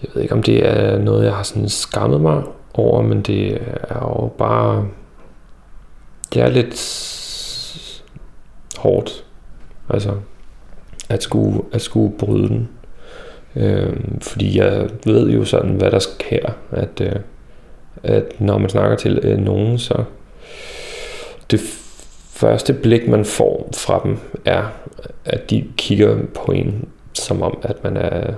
jeg 0.01 0.09
ved 0.13 0.21
ikke, 0.21 0.33
om 0.33 0.43
det 0.43 0.67
er 0.67 0.99
noget, 0.99 1.25
jeg 1.25 1.35
har 1.35 1.43
sådan 1.43 1.69
skammet 1.69 2.21
mig 2.21 2.43
over, 2.73 3.01
men 3.01 3.21
det 3.21 3.53
er 3.89 4.19
jo 4.21 4.27
bare... 4.37 4.87
Det 6.33 6.41
er 6.41 6.49
lidt 6.49 6.77
hårdt, 8.77 9.25
altså, 9.89 10.11
at 11.09 11.23
skulle, 11.23 11.61
at 11.73 11.81
skulle 11.81 12.17
bryde 12.17 12.47
den. 12.47 12.69
Øh, 13.55 13.97
fordi 14.21 14.57
jeg 14.57 14.89
ved 15.05 15.29
jo 15.29 15.45
sådan, 15.45 15.71
hvad 15.71 15.91
der 15.91 15.99
sker, 15.99 16.49
at, 16.71 17.01
øh, 17.01 17.15
at 18.03 18.41
når 18.41 18.57
man 18.57 18.69
snakker 18.69 18.97
til 18.97 19.19
øh, 19.23 19.37
nogen, 19.37 19.79
så 19.79 20.03
det 21.51 21.59
første 22.29 22.73
blik, 22.73 23.07
man 23.07 23.25
får 23.25 23.69
fra 23.73 24.01
dem, 24.03 24.17
er, 24.45 24.63
at 25.25 25.49
de 25.49 25.67
kigger 25.77 26.17
på 26.35 26.51
en, 26.51 26.87
som 27.13 27.41
om, 27.41 27.57
at 27.63 27.83
man 27.83 27.97
er 27.97 28.33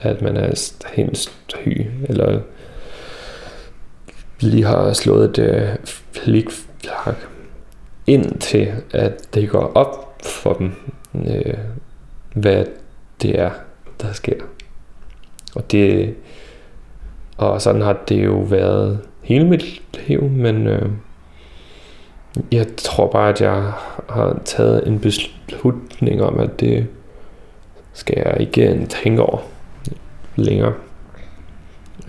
at 0.00 0.22
man 0.22 0.36
er 0.36 0.72
helt 0.94 1.18
syg, 1.48 1.90
eller 2.08 2.40
lige 4.40 4.64
har 4.64 4.92
slået 4.92 5.38
et 5.38 5.38
øh, 5.38 5.68
flikflak, 6.12 7.16
indtil 8.06 8.72
at 8.92 9.34
det 9.34 9.48
går 9.48 9.72
op 9.74 10.18
for 10.22 10.52
dem, 10.52 10.72
øh, 11.14 11.54
hvad 12.34 12.64
det 13.22 13.40
er, 13.40 13.50
der 14.00 14.12
sker. 14.12 14.42
Og 15.54 15.72
det 15.72 16.14
og 17.36 17.62
sådan 17.62 17.82
har 17.82 17.96
det 18.08 18.24
jo 18.24 18.34
været 18.38 19.00
hele 19.22 19.46
mit 19.46 19.82
liv, 20.08 20.22
men 20.22 20.66
øh, 20.66 20.90
jeg 22.52 22.66
tror 22.76 23.10
bare, 23.10 23.28
at 23.28 23.40
jeg 23.40 23.72
har 24.08 24.40
taget 24.44 24.88
en 24.88 25.00
beslutning 25.00 26.22
om, 26.22 26.40
at 26.40 26.60
det 26.60 26.86
skal 27.92 28.22
jeg 28.26 28.36
ikke 28.40 28.86
tænke 28.88 29.22
over 29.22 29.38
længere. 30.36 30.74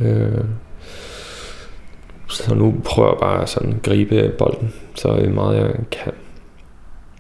Øh, 0.02 0.46
så 2.30 2.56
nu 2.56 2.76
prøver 2.86 3.10
jeg 3.10 3.20
bare 3.20 3.48
sådan 3.48 3.74
at 3.74 3.82
gribe 3.82 4.36
bolden, 4.38 4.74
så 4.96 5.30
meget 5.34 5.58
jeg 5.58 5.76
kan. 5.92 6.14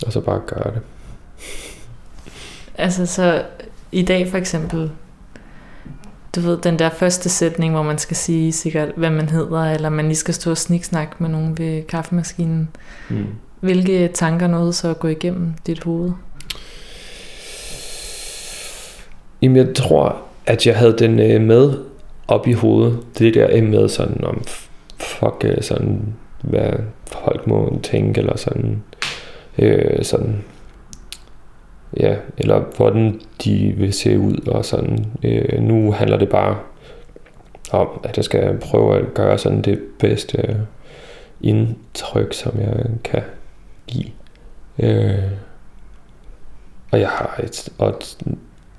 Og 0.06 0.12
så 0.13 0.21
bare 0.21 0.41
gøre 0.47 0.73
det. 0.73 0.82
Altså 2.77 3.06
så 3.06 3.43
i 3.91 4.02
dag 4.02 4.28
for 4.28 4.38
eksempel, 4.38 4.91
du 6.36 6.41
ved, 6.41 6.58
den 6.58 6.80
der 6.80 6.89
første 6.89 7.30
sætning, 7.30 7.73
hvor 7.73 7.84
man 7.84 7.97
skal 7.97 8.17
sige 8.17 8.52
sikkert, 8.52 8.91
hvad 8.95 9.10
man 9.10 9.30
hedder, 9.30 9.73
eller 9.73 9.89
man 9.89 10.06
lige 10.06 10.15
skal 10.15 10.34
stå 10.34 10.52
og 10.52 10.58
sniksnakke 10.58 11.15
med 11.19 11.30
nogen 11.30 11.58
ved 11.58 11.84
kaffemaskinen. 11.84 12.69
Mm. 13.10 13.26
Hvilke 13.60 14.08
tanker 14.08 14.47
nåede 14.47 14.73
så 14.73 14.89
at 14.89 15.00
gå 15.00 15.08
igennem 15.08 15.54
dit 15.67 15.84
hoved? 15.84 16.12
Jamen, 19.41 19.58
jeg 19.58 19.76
tror, 19.76 20.21
at 20.45 20.67
jeg 20.67 20.78
havde 20.78 20.95
den 21.00 21.19
øh, 21.19 21.41
med 21.41 21.73
op 22.28 22.47
i 22.47 22.54
hovedet. 22.54 23.00
Det 23.19 23.34
der 23.34 23.62
med 23.62 23.89
sådan 23.89 24.23
om, 24.23 24.43
fuck, 24.97 25.45
øh, 25.45 25.62
sådan, 25.62 26.02
hvad 26.41 26.73
folk 27.12 27.47
må 27.47 27.80
tænke, 27.84 28.19
eller 28.19 28.38
sådan, 28.38 28.84
øh, 29.60 30.04
sådan, 30.06 30.43
ja, 32.00 32.15
eller 32.38 32.63
hvordan 32.78 33.21
de 33.43 33.73
vil 33.78 33.93
se 33.93 34.19
ud, 34.19 34.47
og 34.47 34.65
sådan. 34.65 35.06
Øh, 35.23 35.62
nu 35.62 35.91
handler 35.91 36.17
det 36.17 36.30
bare 36.30 36.58
om, 37.71 37.88
at 38.04 38.17
jeg 38.17 38.26
skal 38.26 38.58
prøve 38.58 38.97
at 38.97 39.13
gøre 39.13 39.38
sådan 39.38 39.62
det 39.62 39.80
bedste 40.00 40.38
øh, 40.38 40.56
indtryk, 41.41 42.34
som 42.34 42.60
jeg 42.60 42.86
kan 43.04 43.21
give. 43.88 44.12
Øh, 44.80 45.32
og 46.91 47.00
jeg 47.00 47.10
har 47.10 47.39
et, 47.43 47.69
og 47.78 48.00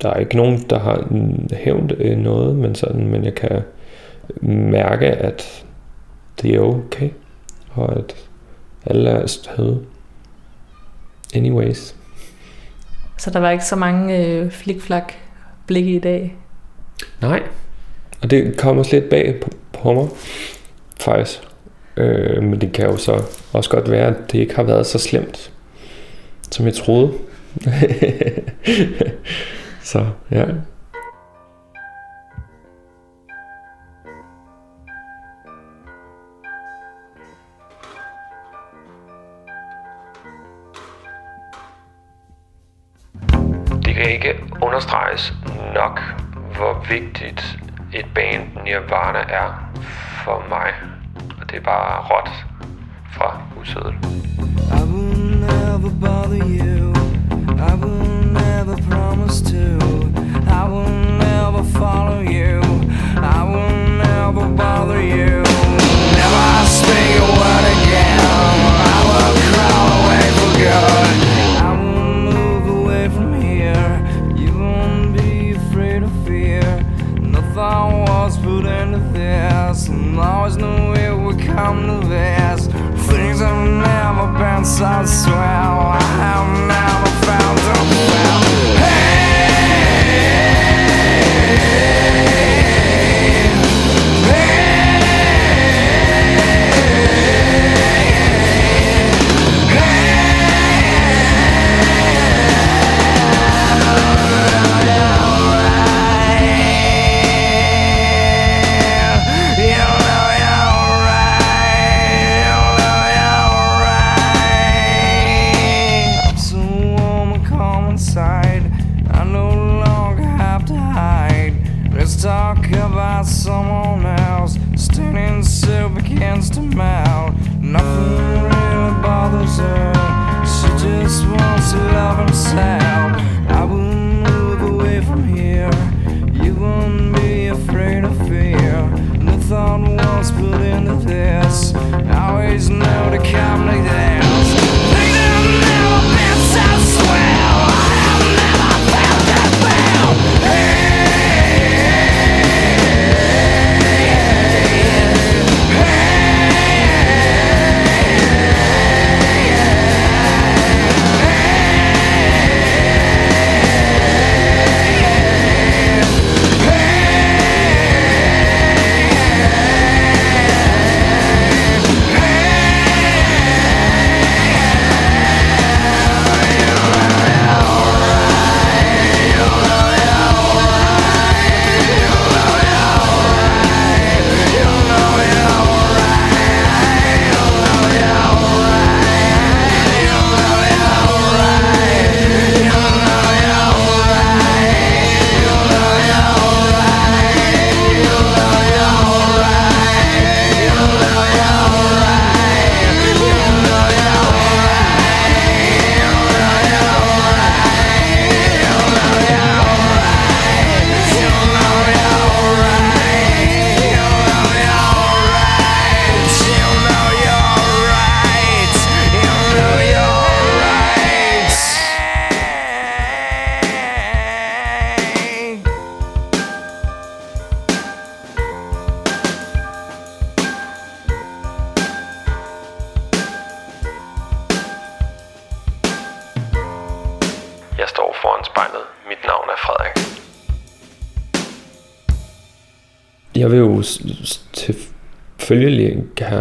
der 0.03 0.11
er 0.11 0.17
ikke 0.17 0.37
nogen, 0.37 0.59
der 0.71 0.79
har 0.79 1.09
hævnt 1.53 1.93
øh, 1.99 2.19
noget, 2.19 2.57
men, 2.57 2.75
sådan, 2.75 3.07
men 3.07 3.25
jeg 3.25 3.35
kan 3.35 3.63
mærke, 4.43 5.07
at 5.07 5.65
det 6.43 6.55
er 6.55 6.61
okay, 6.61 7.11
og 7.71 7.97
at 7.97 8.29
alle 8.87 9.11
er 9.11 9.27
støde. 9.27 9.85
Anyways. 11.35 11.98
Så 13.19 13.31
der 13.31 13.39
var 13.39 13.51
ikke 13.51 13.65
så 13.65 13.77
mange 13.77 14.27
øh, 14.27 14.51
flikflak 14.51 15.13
blikke 15.67 15.91
i 15.91 15.99
dag? 15.99 16.37
Nej, 17.21 17.43
og 18.23 18.31
det 18.31 18.57
kommer 18.57 18.85
lidt 18.93 19.11
bag 19.11 19.41
på, 19.43 19.51
på 19.73 19.93
mig, 19.93 20.09
faktisk. 21.01 21.41
Øh, 21.97 22.43
men 22.43 22.61
det 22.61 22.73
kan 22.73 22.87
jo 22.87 22.97
så 22.97 23.23
også 23.53 23.71
godt 23.71 23.91
være, 23.91 24.07
at 24.07 24.33
det 24.33 24.39
ikke 24.39 24.57
har 24.57 24.63
været 24.63 24.87
så 24.87 24.99
slemt, 24.99 25.53
som 26.51 26.67
jeg 26.67 26.75
troede. 26.75 27.13
så 29.83 30.07
ja. 30.31 30.45
Kan 43.99 44.11
ikke 44.11 44.35
understreges 44.63 45.35
nok, 45.75 46.01
hvor 46.57 46.85
vigtigt 46.89 47.59
et 47.93 48.07
band 48.15 48.43
Nirvana 48.65 49.19
er 49.19 49.71
for 50.25 50.45
mig. 50.49 50.69
Og 51.41 51.51
det 51.51 51.57
er 51.57 51.61
bare 51.61 52.03
råt 52.03 52.31
fra 53.11 53.41
usødet. 53.61 53.95
I 54.71 54.83
will 54.91 55.41
never 55.41 55.91
bother 56.01 56.43
you. 56.47 56.95
I 57.71 57.75
will 57.83 58.33
never 58.33 58.77
promise 58.91 59.45
to. 59.45 60.38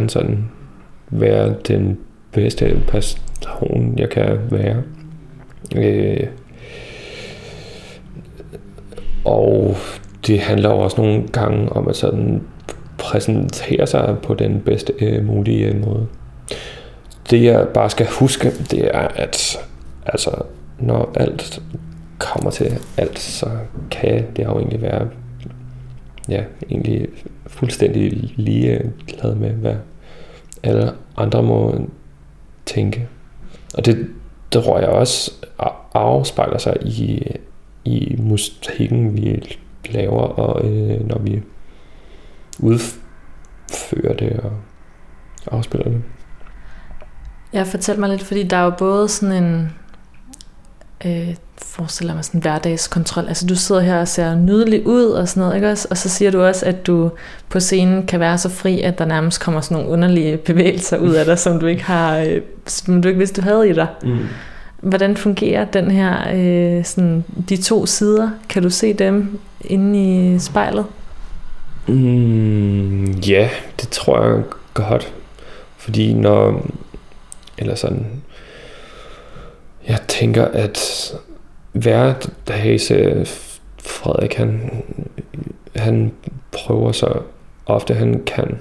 Gerne 0.07 0.09
sådan 0.09 0.49
være 1.09 1.55
den 1.67 1.97
bedste 2.31 2.81
person, 2.87 3.93
jeg 3.97 4.09
kan 4.09 4.39
være. 4.51 4.83
Øh, 5.75 6.27
og 9.25 9.75
det 10.27 10.39
handler 10.39 10.69
jo 10.69 10.77
også 10.79 11.01
nogle 11.01 11.27
gange 11.27 11.69
om 11.69 11.87
at 11.87 11.95
sådan 11.95 12.41
præsentere 12.97 13.87
sig 13.87 14.15
på 14.23 14.33
den 14.33 14.61
bedste 14.61 14.93
øh, 14.99 15.25
mulige 15.25 15.67
øh, 15.67 15.85
måde. 15.85 16.07
Det 17.29 17.43
jeg 17.43 17.67
bare 17.73 17.89
skal 17.89 18.07
huske, 18.19 18.51
det 18.71 18.95
er, 18.95 19.07
at 19.07 19.57
altså, 20.05 20.31
når 20.79 21.11
alt 21.15 21.61
kommer 22.17 22.49
til 22.49 22.79
alt, 22.97 23.19
så 23.19 23.49
kan 23.91 24.25
det 24.35 24.43
jo 24.43 24.57
egentlig 24.59 24.81
være 24.81 25.07
ja, 26.29 26.43
egentlig 26.69 27.07
fuldstændig 27.47 28.33
lige 28.35 28.77
øh, 28.77 28.89
glad 29.07 29.35
med, 29.35 29.49
hvad 29.49 29.75
alle 30.67 30.93
andre 31.17 31.43
må 31.43 31.87
tænke. 32.65 33.07
Og 33.73 33.85
det 33.85 34.07
tror 34.51 34.79
jeg 34.79 34.89
også 34.89 35.31
afspejler 35.93 36.57
sig 36.57 36.77
i, 36.81 37.23
i 37.85 38.15
musikken, 38.19 39.17
vi 39.17 39.57
laver, 39.89 40.21
og 40.21 40.65
øh, 40.65 41.07
når 41.07 41.19
vi 41.19 41.41
udfører 42.59 44.13
det 44.13 44.39
og 44.39 44.51
afspiller 45.51 45.89
det. 45.89 46.01
Ja, 47.53 47.63
fortæl 47.63 47.99
mig 47.99 48.09
lidt, 48.09 48.23
fordi 48.23 48.43
der 48.43 48.57
er 48.57 48.63
jo 48.63 48.73
både 48.77 49.09
sådan 49.09 49.43
en, 49.43 49.71
øh, 51.05 51.35
forestiller 51.57 52.13
mig 52.13 52.25
sådan 52.25 52.37
en 52.37 52.41
hverdagskontrol. 52.41 53.27
Altså 53.27 53.45
du 53.45 53.55
sidder 53.55 53.81
her 53.81 53.99
og 53.99 54.07
ser 54.07 54.35
nydelig 54.35 54.87
ud 54.87 55.05
og 55.05 55.27
sådan 55.27 55.41
noget, 55.41 55.55
ikke 55.55 55.71
også? 55.71 55.87
Og 55.91 55.97
så 55.97 56.09
siger 56.09 56.31
du 56.31 56.41
også, 56.41 56.65
at 56.65 56.87
du 56.87 57.11
på 57.49 57.59
scenen 57.59 58.05
kan 58.05 58.19
være 58.19 58.37
så 58.37 58.49
fri, 58.49 58.81
at 58.81 58.97
der 58.97 59.05
nærmest 59.05 59.41
kommer 59.41 59.61
sådan 59.61 59.77
nogle 59.77 59.89
underlige 59.89 60.37
bevægelser 60.37 60.97
ud 60.97 61.13
af 61.13 61.25
dig, 61.25 61.39
som 61.39 61.59
du 61.59 61.65
ikke 61.65 61.83
har, 61.83 62.17
øh, 62.17 62.41
som 62.65 63.01
du 63.01 63.07
ikke 63.07 63.17
vidste, 63.17 63.41
du 63.41 63.45
havde 63.45 63.69
i 63.69 63.73
dig. 63.73 63.87
Mm. 64.03 64.19
Hvordan 64.81 65.17
fungerer 65.17 65.65
den 65.65 65.91
her, 65.91 66.15
øh, 66.33 66.85
sådan, 66.85 67.23
de 67.49 67.57
to 67.57 67.85
sider? 67.85 68.29
Kan 68.49 68.63
du 68.63 68.69
se 68.69 68.93
dem 68.93 69.39
inde 69.61 69.99
i 70.35 70.39
spejlet? 70.39 70.85
Mm, 71.87 73.11
ja, 73.11 73.49
det 73.81 73.89
tror 73.89 74.25
jeg 74.25 74.43
godt. 74.73 75.13
Fordi 75.77 76.13
når... 76.13 76.65
Eller 77.57 77.75
sådan... 77.75 78.05
Jeg 79.87 79.99
tænker, 80.07 80.45
at 80.45 80.79
hver 81.71 82.13
Hase 82.49 83.25
Frederik, 83.79 84.33
han, 84.33 84.83
han 85.75 86.13
prøver 86.51 86.91
så 86.91 87.21
ofte 87.65 87.93
han 87.93 88.23
kan, 88.23 88.57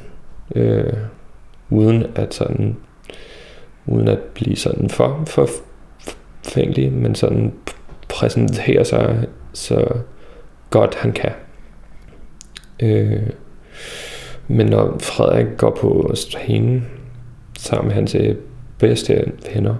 øh, 0.54 0.92
uden 1.70 2.06
at 2.14 2.34
sådan, 2.34 2.76
uden 3.86 4.08
at 4.08 4.18
blive 4.18 4.56
sådan 4.56 4.90
for, 4.90 5.22
forfængelig, 5.26 6.92
men 6.92 7.14
sådan 7.14 7.52
præsentere 8.08 8.84
sig 8.84 9.26
så 9.52 9.86
godt 10.70 10.94
han 10.94 11.12
kan. 11.12 11.32
Øh, 12.82 13.30
men 14.48 14.66
når 14.66 14.98
Frederik 14.98 15.46
går 15.56 15.70
på 15.80 16.10
scenen 16.14 16.86
sammen 17.58 17.88
med 17.88 17.94
hans 17.94 18.14
øh, 18.14 18.36
bedste 18.78 19.32
venner, 19.54 19.74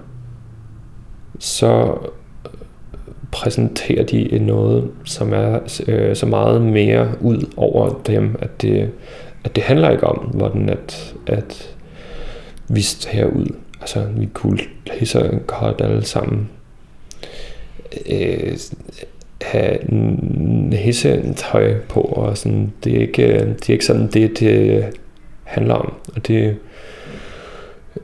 så 1.39 1.97
præsenterer 3.31 4.03
de 4.03 4.39
noget, 4.39 4.91
som 5.05 5.33
er 5.33 5.59
øh, 5.87 6.15
så 6.15 6.25
meget 6.25 6.61
mere 6.61 7.11
ud 7.21 7.53
over 7.57 8.01
dem, 8.07 8.35
at 8.39 8.61
det, 8.61 8.91
at 9.43 9.55
det 9.55 9.63
handler 9.63 9.89
ikke 9.89 10.07
om, 10.07 10.17
hvordan 10.17 10.69
at, 10.69 11.15
at 11.27 11.75
vi 12.67 12.81
ser 12.81 13.25
ud. 13.25 13.47
Altså, 13.81 14.05
vi 14.17 14.25
kunne 14.33 14.59
så 15.03 15.39
godt 15.47 15.81
alle 15.81 16.05
sammen 16.05 16.49
øh, 18.09 18.57
have 19.41 19.77
hisse 20.71 21.33
tøj 21.33 21.75
på, 21.89 22.01
og 22.01 22.37
sådan, 22.37 22.73
det 22.83 22.95
er 22.95 23.01
ikke, 23.01 23.23
det 23.39 23.69
er 23.69 23.73
ikke 23.73 23.85
sådan 23.85 24.07
det, 24.07 24.39
det 24.39 24.85
handler 25.43 25.73
om. 25.73 25.93
Og 26.15 26.27
det 26.27 26.55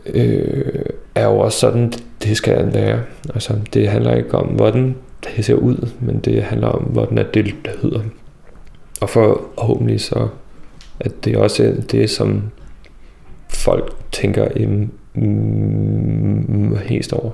øh, 0.05 0.85
er 1.15 1.25
jo 1.25 1.39
også 1.39 1.59
sådan, 1.59 1.93
det 2.23 2.37
skal 2.37 2.73
være. 2.73 3.03
Altså, 3.33 3.53
det 3.73 3.87
handler 3.87 4.15
ikke 4.15 4.35
om, 4.37 4.47
hvordan 4.47 4.95
det 5.23 5.45
ser 5.45 5.55
ud, 5.55 5.89
men 6.01 6.19
det 6.19 6.43
handler 6.43 6.67
om, 6.67 6.83
hvordan 6.83 7.25
det 7.33 7.45
lyder. 7.83 8.01
Og 9.01 9.09
forhåbentlig 9.09 10.01
så, 10.01 10.27
at 10.99 11.25
det 11.25 11.37
også 11.37 11.63
er 11.63 11.81
det, 11.91 12.09
som 12.09 12.43
folk 13.49 13.95
tænker 14.11 14.47
im, 14.55 14.91
mm, 15.13 16.77
helt 16.85 17.13
over, 17.13 17.31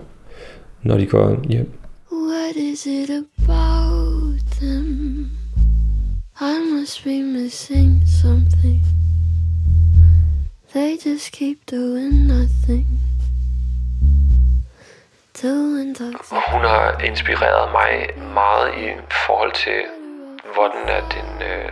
når 0.84 0.97
de 0.97 1.05
går 1.05 1.45
hjem. 1.49 1.72
What 2.11 2.55
is 2.55 2.86
it 2.86 3.09
about 3.09 4.39
them? 4.61 5.28
I 6.41 6.59
must 6.74 7.03
be 7.03 7.24
missing 7.24 8.03
something. 8.22 9.09
They 10.72 10.97
just 10.97 11.32
keep 11.32 11.65
doing 11.65 12.28
nothing. 12.28 12.88
Hun 16.51 16.61
har 16.61 16.99
inspireret 17.03 17.72
mig 17.72 18.24
meget 18.34 18.74
i 18.78 18.88
forhold 19.28 19.53
til, 19.53 19.82
hvordan 20.53 20.89
at 20.89 21.17
en 21.24 21.41
øh, 21.41 21.72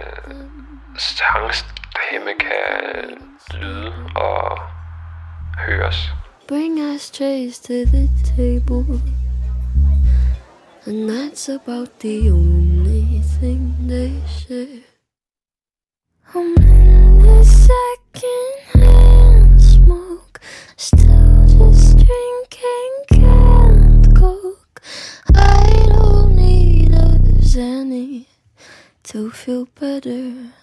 sangstemme 0.97 2.33
kan 2.39 3.17
lyde 3.53 3.93
og 4.15 4.59
høres. 5.57 6.09
Bring 6.47 6.79
ashtrays 6.79 7.59
to 7.59 7.73
the 7.73 8.09
table. 8.37 9.01
And 10.85 11.09
that's 11.09 11.49
about 11.49 11.89
the 11.99 12.31
only 12.31 13.21
thing 13.39 13.75
they 13.89 14.11
share. 14.27 14.86
I'm 16.35 16.57
in 16.57 17.21
the 17.21 17.43
secondhand 18.73 19.61
smoke. 19.61 20.41
Still 20.75 21.47
just 21.47 21.95
drinking 21.95 23.05
canned 23.09 24.13
coke. 24.15 24.81
I 25.33 25.85
don't 25.87 26.35
need 26.35 26.91
a 26.91 27.17
Xanny 27.39 28.25
to 29.03 29.31
feel 29.31 29.67
better. 29.79 30.53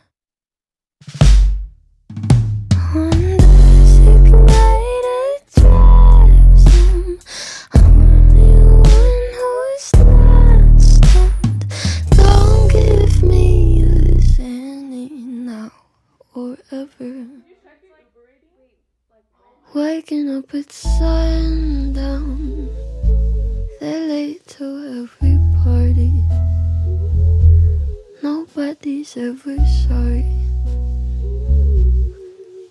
Or 16.34 16.56
ever. 16.72 17.26
Waking 19.72 20.30
up 20.36 20.52
at 20.54 20.70
sundown. 20.72 22.68
They're 23.80 24.08
late 24.08 24.46
to 24.58 25.02
every 25.02 25.38
party. 25.62 26.12
Nobody's 28.22 29.16
ever 29.16 29.56
sorry. 29.86 30.26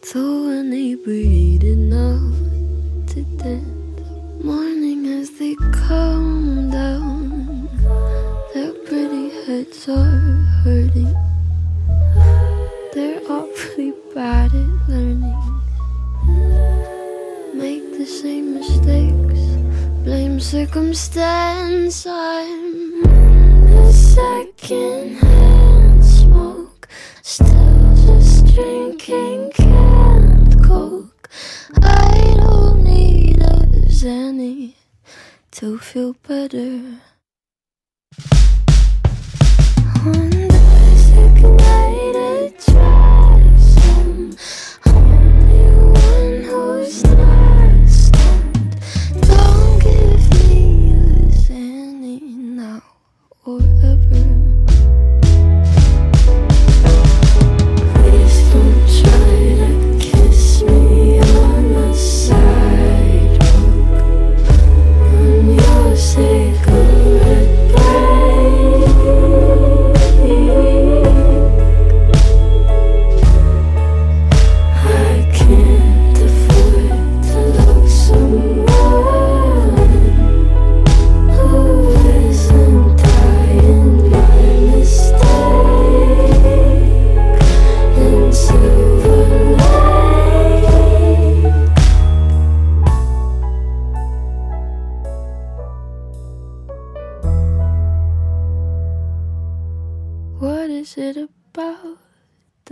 Too 0.01 0.49
inebriated 0.49 1.77
now 1.77 2.19
to 3.07 3.23
dance. 3.37 4.43
Morning 4.43 5.05
as 5.07 5.31
they 5.39 5.55
come 5.71 6.69
down. 6.69 7.69
Their 8.53 8.73
pretty 8.85 9.29
heads 9.45 9.87
are 9.87 10.19
hurting. 10.63 11.22
Bad 14.13 14.53
at 14.53 14.89
learning. 14.89 15.61
Make 17.55 17.97
the 17.97 18.05
same 18.05 18.53
mistakes. 18.53 19.41
Blame 20.03 20.39
circumstance. 20.39 22.05
I'm 22.05 23.01
the 23.65 23.91
second 23.91 25.15
hand 25.15 26.05
smoke. 26.05 26.87
Still 27.23 27.95
just 28.05 28.53
drinking 28.53 29.51
canned 29.55 30.63
coke. 30.63 31.29
I 31.81 32.35
don't 32.37 32.83
need 32.83 33.41
a 33.41 33.65
Xanny 33.87 34.75
to 35.53 35.79
feel 35.79 36.13
better. 36.21 37.01
On 40.05 40.29
this 40.29 41.09
ignited 41.09 42.59
drives 42.59 42.92
or 53.45 53.82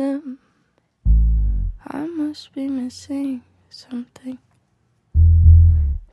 them? 0.02 0.40
I 1.86 2.08
must 2.08 2.54
be 2.54 2.68
missing 2.68 3.44
something. 3.70 4.38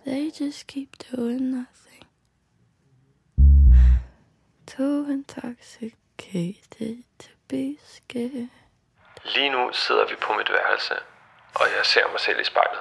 They 0.05 0.31
just 0.31 0.67
keep 0.67 0.91
doing 1.11 1.51
nothing. 1.51 2.05
Too 4.67 5.07
intoxicated 5.11 7.05
to 7.19 7.31
be 7.49 7.79
scared. 7.97 8.51
Lige 9.35 9.51
nu 9.51 9.73
sidder 9.73 10.07
vi 10.09 10.15
på 10.23 10.33
mit 10.33 10.51
værelse, 10.51 10.95
og 11.55 11.67
jeg 11.77 11.87
ser 11.87 12.11
mig 12.13 12.21
selv 12.21 12.41
i 12.41 12.45
spejlet. 12.45 12.81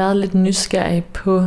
Været 0.00 0.16
lidt 0.16 0.34
nysgerrig 0.34 1.04
på, 1.04 1.46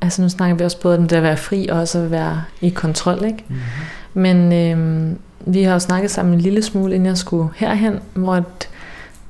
altså 0.00 0.22
nu 0.22 0.28
snakker 0.28 0.56
vi 0.56 0.64
også 0.64 0.80
både 0.80 0.98
om 0.98 1.08
det 1.08 1.16
at 1.16 1.22
være 1.22 1.36
fri 1.36 1.68
og 1.68 1.78
også 1.78 1.98
at 1.98 2.10
være 2.10 2.44
i 2.60 2.68
kontrol, 2.68 3.24
ikke? 3.24 3.44
Mm-hmm. 3.48 3.62
Men 4.22 4.52
øhm, 4.52 5.18
vi 5.46 5.62
har 5.62 5.72
jo 5.72 5.78
snakket 5.78 6.10
sammen 6.10 6.34
en 6.34 6.40
lille 6.40 6.62
smule, 6.62 6.94
inden 6.94 7.06
jeg 7.06 7.18
skulle 7.18 7.48
herhen, 7.56 8.00
hvor 8.14 8.44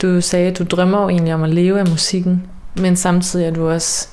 du 0.03 0.20
sagde, 0.20 0.51
at 0.51 0.59
du 0.59 0.64
drømmer 0.64 1.03
jo 1.03 1.09
egentlig 1.09 1.34
om 1.34 1.43
at 1.43 1.51
leve 1.51 1.78
af 1.78 1.88
musikken, 1.88 2.47
men 2.76 2.97
samtidig 2.97 3.47
er 3.47 3.51
du 3.51 3.68
også 3.68 4.09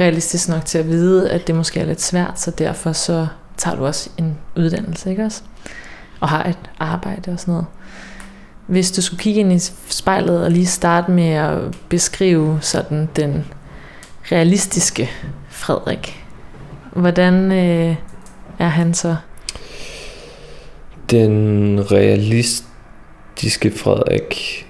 realistisk 0.00 0.48
nok 0.48 0.64
til 0.64 0.78
at 0.78 0.88
vide, 0.88 1.30
at 1.30 1.46
det 1.46 1.54
måske 1.54 1.80
er 1.80 1.86
lidt 1.86 2.02
svært, 2.02 2.40
så 2.40 2.50
derfor 2.50 2.92
så 2.92 3.26
tager 3.56 3.76
du 3.76 3.86
også 3.86 4.10
en 4.16 4.38
uddannelse, 4.56 5.10
ikke 5.10 5.24
også? 5.24 5.42
Og 6.20 6.28
har 6.28 6.44
et 6.44 6.58
arbejde 6.78 7.32
og 7.32 7.40
sådan 7.40 7.52
noget. 7.52 7.66
Hvis 8.66 8.92
du 8.92 9.02
skulle 9.02 9.20
kigge 9.20 9.40
ind 9.40 9.52
i 9.52 9.58
spejlet 9.88 10.44
og 10.44 10.50
lige 10.50 10.66
starte 10.66 11.10
med 11.10 11.28
at 11.30 11.58
beskrive 11.88 12.58
sådan 12.60 13.08
den 13.16 13.44
realistiske 14.32 15.10
Frederik, 15.48 16.24
hvordan 16.92 17.52
øh, 17.52 17.96
er 18.58 18.68
han 18.68 18.94
så? 18.94 19.16
Den 21.10 21.92
realistiske 21.92 23.70
Frederik 23.70 24.66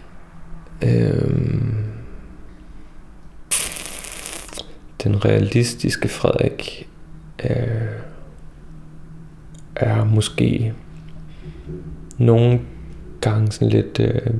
øhm, 0.83 1.75
Den 5.05 5.25
realistiske 5.25 6.09
Frederik 6.09 6.89
øh, 7.45 7.87
er 9.77 10.05
måske 10.05 10.73
nogle 12.19 12.61
gange 13.21 13.53
sådan 13.53 13.69
lidt 13.69 14.01
øh, 14.01 14.35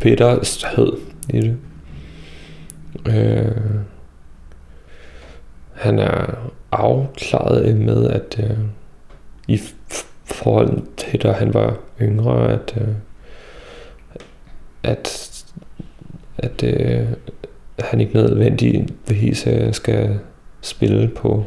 bitterhed 0.00 0.92
i 1.30 1.40
det. 1.40 1.56
Øh, 3.06 3.91
han 5.74 5.98
er 5.98 6.50
afklaret 6.72 7.76
med, 7.76 8.10
at 8.10 8.40
øh, 8.44 8.58
i 9.48 9.60
forhold 10.24 10.82
til 10.96 11.22
da 11.22 11.32
han 11.32 11.54
var 11.54 11.76
yngre, 12.00 12.52
at 12.52 12.74
øh, 12.80 12.94
at 14.82 15.28
at 16.38 16.62
øh, 16.62 17.06
han 17.78 18.00
ikke 18.00 18.14
nødvendigvis 18.14 19.46
øh, 19.46 19.74
skal 19.74 20.18
spille 20.60 21.08
på 21.08 21.44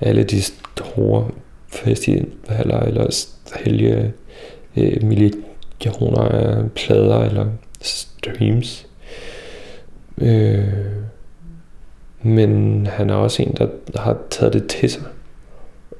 alle 0.00 0.22
de 0.22 0.42
store 0.42 1.30
festivaler 1.68 2.80
eller 2.80 3.06
sælge 3.10 4.12
øh, 4.76 5.02
millioner 5.02 6.22
af 6.22 6.70
plader 6.70 7.24
eller 7.24 7.46
streams. 7.80 8.86
Øh, 10.18 10.68
men 12.26 12.86
han 12.86 13.10
er 13.10 13.14
også 13.14 13.42
en, 13.42 13.56
der 13.58 14.00
har 14.00 14.16
taget 14.30 14.52
det 14.52 14.66
til 14.66 14.90
sig. 14.90 15.02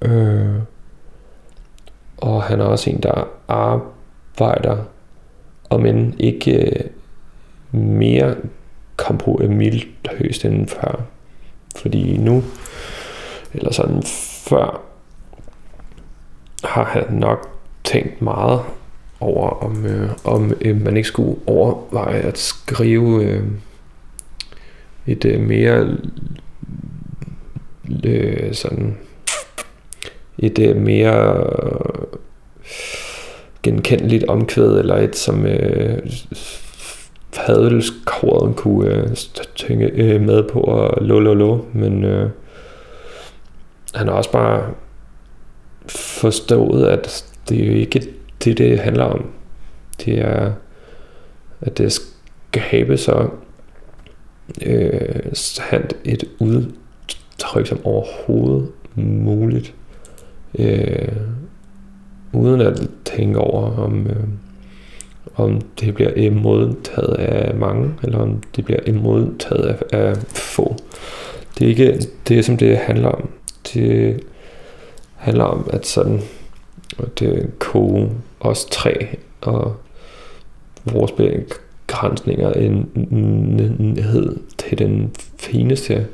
Øh, 0.03 0.55
og 2.17 2.43
han 2.43 2.61
er 2.61 2.65
også 2.65 2.91
en, 2.91 3.03
der 3.03 3.29
arbejder, 3.49 4.77
om 5.71 5.81
men 5.81 6.15
ikke 6.19 6.85
øh, 7.73 7.81
mere 7.81 8.37
kompromisløst 8.97 10.45
øh, 10.45 10.53
end 10.53 10.69
før. 10.69 11.03
Fordi 11.77 12.17
nu, 12.17 12.43
eller 13.55 13.73
sådan 13.73 14.03
før, 14.49 14.81
har 16.65 16.85
han 16.85 17.05
nok 17.11 17.49
tænkt 17.85 18.23
meget 18.23 18.61
over, 19.21 19.51
om, 19.65 19.87
øh, 19.87 20.11
om 20.25 20.53
øh, 20.61 20.81
man 20.85 20.97
ikke 20.97 21.09
skulle 21.09 21.39
overveje 21.47 22.19
at 22.19 22.39
skrive 22.39 23.25
øh, 23.25 23.45
et 25.07 25.25
øh, 25.25 25.41
mere 25.41 25.97
øh, 28.05 28.55
sådan 28.55 28.97
et 30.39 30.59
øh, 30.59 30.77
mere 30.77 31.47
genkendeligt 33.63 34.25
omkvæd, 34.25 34.79
eller 34.79 34.97
et 34.97 35.17
som 35.17 35.47
øh, 35.47 35.99
fadelskoren 37.33 38.55
kunne 38.55 38.95
øh, 38.95 39.17
tænke 39.57 39.87
øh, 39.87 40.21
med 40.21 40.43
på 40.43 40.61
og 40.61 41.03
lo 41.03 41.19
lo 41.19 41.35
lo, 41.35 41.65
men 41.73 42.05
øh, 42.05 42.31
han 43.95 44.09
har 44.09 44.15
også 44.15 44.33
bare 44.33 44.71
forstået, 45.89 46.87
at 46.87 47.25
det 47.49 47.63
er 47.63 47.67
jo 47.67 47.73
ikke 47.73 48.09
det, 48.45 48.59
det 48.59 48.79
handler 48.79 49.05
om. 49.05 49.27
Det 50.05 50.19
er, 50.19 50.53
at 51.61 51.79
det 51.79 52.01
skabe 52.53 52.97
så 52.97 53.29
øh, 54.63 55.21
sandt 55.33 55.97
et 56.05 56.25
udtryk 56.39 57.67
som 57.67 57.87
overhovedet 57.87 58.69
muligt. 58.95 59.75
Øh, 60.59 61.09
uden 62.33 62.61
at 62.61 62.89
tænke 63.05 63.39
over, 63.39 63.79
om, 63.79 64.07
øh, 64.07 64.25
om 65.35 65.61
det 65.81 65.95
bliver 65.95 66.31
modtaget 66.31 67.15
af 67.15 67.55
mange, 67.55 67.95
eller 68.03 68.19
om 68.19 68.43
det 68.57 68.65
bliver 68.65 68.93
modtaget 68.93 69.65
af, 69.65 69.99
af 69.99 70.17
få. 70.29 70.77
Det 71.59 71.65
er 71.65 71.69
ikke 71.69 72.01
det, 72.29 72.45
som 72.45 72.57
det 72.57 72.77
handler 72.77 73.09
om. 73.09 73.29
Det 73.75 74.21
handler 75.15 75.45
om, 75.45 75.71
at 75.73 75.87
sådan 75.87 76.21
det 77.19 77.59
koge 77.59 78.11
os 78.41 78.65
tre 78.65 79.09
og 79.41 79.77
vores 80.85 81.13
begrænsninger 81.87 82.53
en 82.53 82.91
ned 83.79 84.37
til 84.59 84.79
den 84.79 85.15
fineste, 85.39 86.07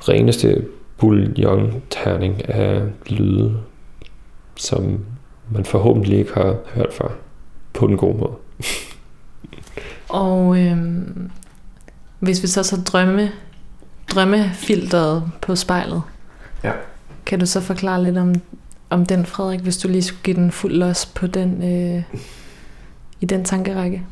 reneste 0.00 0.64
bouillon-terning 0.98 2.48
af 2.48 2.82
lyde, 3.06 3.56
som 4.56 5.04
man 5.50 5.64
forhåbentlig 5.64 6.18
ikke 6.18 6.34
har 6.34 6.56
hørt 6.74 6.92
før 6.92 7.08
på 7.72 7.86
den 7.86 7.96
gode 7.96 8.18
måde. 8.18 8.32
Og 10.08 10.58
øhm, 10.58 11.30
hvis 12.18 12.42
vi 12.42 12.46
så 12.46 12.62
så 12.62 12.76
drømme, 12.76 13.30
drømmefilteret 14.14 15.30
på 15.42 15.56
spejlet, 15.56 16.02
Ja. 16.64 16.72
kan 17.26 17.40
du 17.40 17.46
så 17.46 17.60
forklare 17.60 18.02
lidt 18.02 18.16
om, 18.18 18.34
om 18.90 19.06
den, 19.06 19.26
Frederik, 19.26 19.60
hvis 19.60 19.76
du 19.78 19.88
lige 19.88 20.02
skulle 20.02 20.22
give 20.22 20.36
den 20.36 20.50
fuld 20.52 20.72
los 20.72 21.06
på 21.06 21.26
den, 21.26 21.62
øh, 21.62 22.02
i 23.20 23.26
den 23.26 23.44
tankerække? 23.44 24.02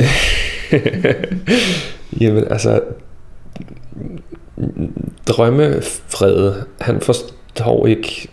Jamen 2.20 2.44
altså, 2.50 2.80
drømmefred, 5.26 6.54
han 6.80 7.00
forstår 7.00 7.86
ikke, 7.86 8.28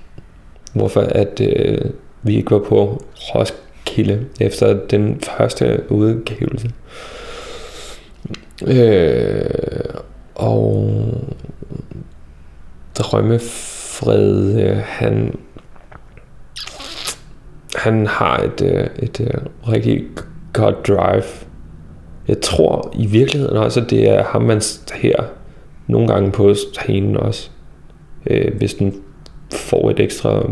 hvorfor 0.74 1.02
at 1.02 1.42
øh, 1.42 1.82
vi 2.24 2.36
ikke 2.36 2.52
var 2.52 2.60
på 2.60 3.04
Roskilde 3.16 4.26
efter 4.40 4.88
den 4.88 5.22
første 5.22 5.84
udgivelse. 5.90 6.72
Øh, 8.68 9.94
og 10.36 10.92
drømmefred, 12.98 14.62
øh, 14.62 14.78
han 14.78 15.38
han 17.76 18.08
har 18.08 18.38
et, 18.38 18.62
øh, 18.62 18.88
et, 19.00 19.20
et 19.20 19.44
rigtig 19.68 20.06
godt 20.54 20.88
drive. 20.88 21.47
Jeg 22.28 22.42
tror 22.42 22.94
i 22.94 23.06
virkeligheden 23.06 23.58
også, 23.58 23.82
at 23.82 23.90
det 23.90 24.10
er 24.10 24.24
ham, 24.24 24.42
man 24.42 24.62
her 24.94 25.24
nogle 25.88 26.08
gange 26.08 26.32
på 26.32 26.54
scenen 26.54 27.18
også. 27.18 27.50
Øh, 28.30 28.58
hvis 28.58 28.74
den 28.74 28.94
får 29.54 29.90
et 29.90 30.00
ekstra 30.00 30.44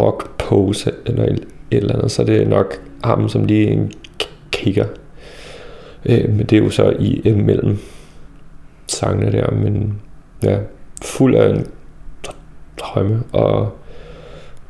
rock 0.00 0.38
pose 0.38 0.92
eller 1.06 1.24
et 1.24 1.46
eller 1.70 1.96
andet, 1.96 2.10
så 2.10 2.22
er 2.22 2.26
det 2.26 2.48
nok 2.48 2.82
ham, 3.04 3.28
som 3.28 3.44
lige 3.44 3.90
kigger. 4.50 4.86
Øh, 6.06 6.28
men 6.28 6.46
det 6.46 6.58
er 6.58 6.62
jo 6.62 6.70
så 6.70 6.96
i 6.98 7.22
øh, 7.24 7.38
imellem 7.38 7.78
sangene 8.86 9.32
der, 9.32 9.50
men 9.50 10.00
ja, 10.42 10.58
fuld 11.02 11.34
af 11.34 11.50
en 11.50 11.66
drømme, 12.78 13.22
og 13.32 13.78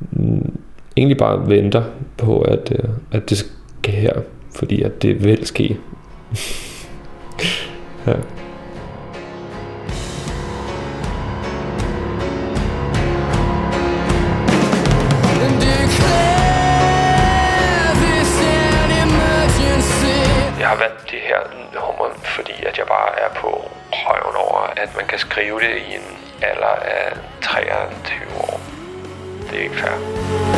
mm, 0.00 0.58
egentlig 0.96 1.18
bare 1.18 1.48
venter 1.48 1.82
på, 2.16 2.40
at, 2.40 2.72
øh, 2.72 2.90
at 3.12 3.30
det 3.30 3.38
sker 3.38 3.92
her, 3.92 4.12
fordi 4.58 4.82
at 4.82 5.02
det 5.02 5.24
vil 5.24 5.46
ske. 5.46 5.76
ja. 8.06 8.12
Jeg 20.60 20.68
har 20.68 20.76
valgt 20.76 21.10
det 21.10 21.18
her 21.20 21.40
nummer, 21.74 22.14
fordi 22.24 22.64
at 22.66 22.78
jeg 22.78 22.86
bare 22.86 23.18
er 23.18 23.34
på 23.34 23.70
røven 23.92 24.36
over, 24.36 24.60
at 24.76 24.96
man 24.96 25.06
kan 25.06 25.18
skrive 25.18 25.60
det 25.60 25.76
i 25.90 25.94
en 25.94 26.18
alder 26.42 26.76
af 26.82 27.12
23 27.42 28.18
år. 28.40 28.60
Det 29.50 29.58
er 29.58 29.62
ikke 29.62 29.76
fair. 29.76 30.57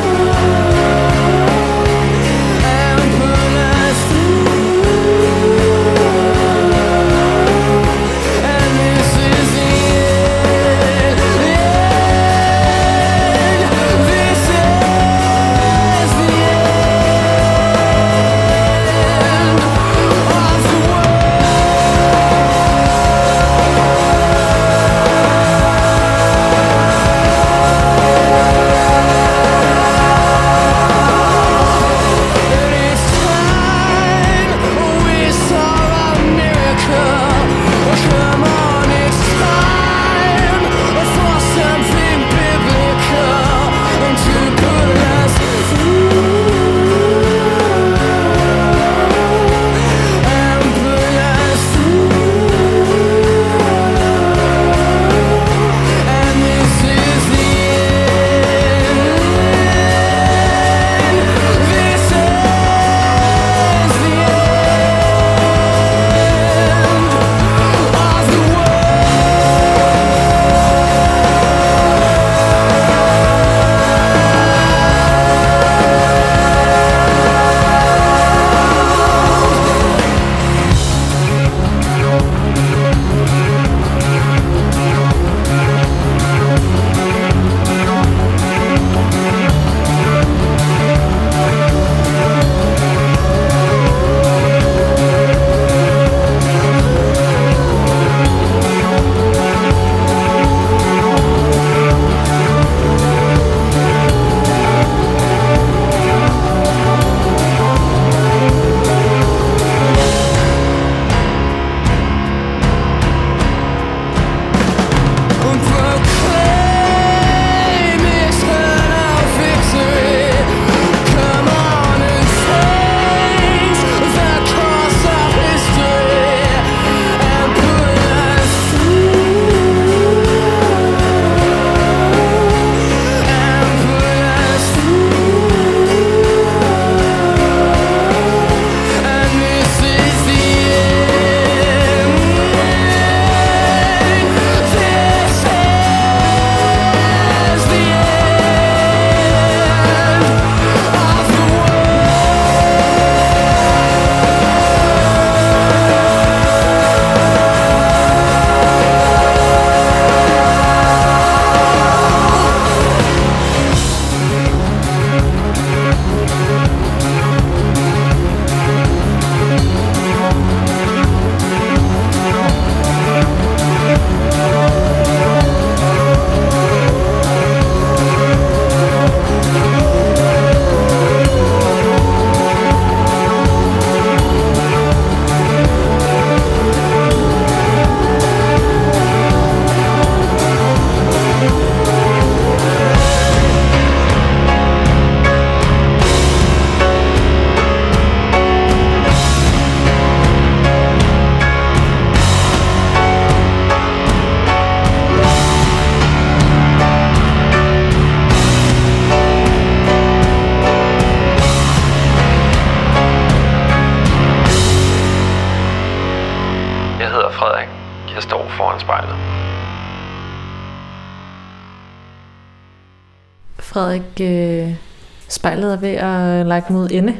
Spejlet 225.71 225.77
er 225.77 225.81
ved 225.81 226.35
at 226.37 226.41
øh, 226.41 226.47
lægge 226.47 226.73
mod 226.73 226.91
ende. 226.91 227.17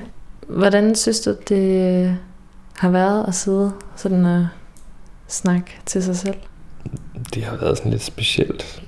Hvordan 0.49 0.95
synes 0.95 1.21
du, 1.21 1.35
det 1.49 2.05
øh, 2.07 2.13
har 2.77 2.91
været 2.91 3.25
at 3.29 3.35
sidde 3.35 3.73
sådan 3.97 4.25
og 4.25 4.49
snakke 5.29 5.71
til 5.87 6.03
sig 6.03 6.17
selv? 6.17 6.37
Det 7.35 7.45
har 7.45 7.57
været 7.57 7.79
sådan 7.79 7.91
lidt 7.91 8.03
specielt. 8.03 8.83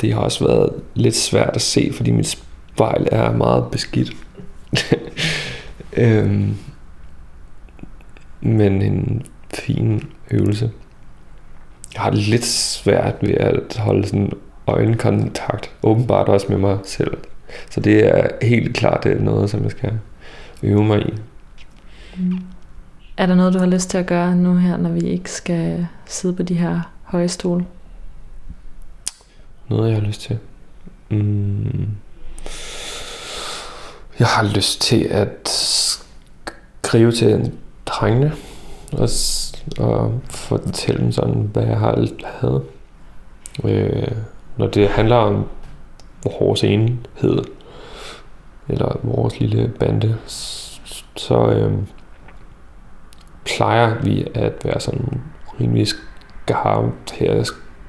Det 0.00 0.12
har 0.12 0.20
også 0.20 0.44
været 0.44 0.72
lidt 0.94 1.16
svært 1.16 1.50
at 1.54 1.62
se, 1.62 1.90
fordi 1.92 2.10
mit 2.10 2.28
spejl 2.72 3.08
er 3.12 3.32
meget 3.32 3.64
beskidt. 3.72 4.12
øhm, 5.92 6.56
men 8.40 8.82
en 8.82 9.26
fin 9.54 10.02
øvelse. 10.30 10.70
Jeg 11.94 12.02
har 12.02 12.10
det 12.10 12.18
lidt 12.18 12.44
svært 12.44 13.14
ved 13.20 13.34
at 13.34 13.76
holde 13.78 14.06
sådan 14.06 14.32
øjenkontakt, 14.66 15.70
åbenbart 15.82 16.28
også 16.28 16.46
med 16.48 16.58
mig 16.58 16.78
selv. 16.84 17.16
Så 17.76 17.80
det 17.80 18.06
er 18.06 18.28
helt 18.42 18.76
klart 18.76 19.04
det 19.04 19.20
noget, 19.20 19.50
som 19.50 19.62
jeg 19.62 19.70
skal 19.70 19.92
øve 20.62 20.84
mig 20.84 21.00
i. 21.00 21.14
Er 23.16 23.26
der 23.26 23.34
noget, 23.34 23.54
du 23.54 23.58
har 23.58 23.66
lyst 23.66 23.90
til 23.90 23.98
at 23.98 24.06
gøre 24.06 24.36
nu 24.36 24.56
her, 24.56 24.76
når 24.76 24.90
vi 24.90 25.00
ikke 25.00 25.30
skal 25.30 25.86
sidde 26.06 26.34
på 26.34 26.42
de 26.42 26.54
her 26.54 26.80
høje 27.02 27.28
stole? 27.28 27.66
Noget, 29.68 29.90
jeg 29.90 30.00
har 30.00 30.06
lyst 30.06 30.20
til. 30.20 30.38
Mm. 31.08 31.88
Jeg 34.18 34.26
har 34.26 34.54
lyst 34.54 34.80
til 34.80 35.04
at 35.04 35.48
skrive 36.84 37.12
til 37.12 37.52
drengene 37.86 38.32
og, 38.92 39.08
og 39.78 40.20
fortælle 40.30 41.00
dem 41.00 41.12
sådan, 41.12 41.50
hvad 41.52 41.64
jeg 41.66 41.78
har 41.78 42.06
havde. 42.24 42.62
Øh, 43.64 44.12
når 44.56 44.66
det 44.66 44.88
handler 44.88 45.16
om 45.16 45.44
vores 46.24 46.64
enhed, 46.64 47.55
eller 48.68 49.00
vores 49.02 49.40
lille 49.40 49.72
bande, 49.80 50.16
så 51.16 51.50
øh, 51.50 51.72
plejer 53.44 54.02
vi 54.02 54.26
at 54.34 54.52
være 54.64 54.80
sådan 54.80 55.20
rimelig 55.60 55.86
skarpe 55.88 56.92
til 57.06 57.24
at 57.24 57.46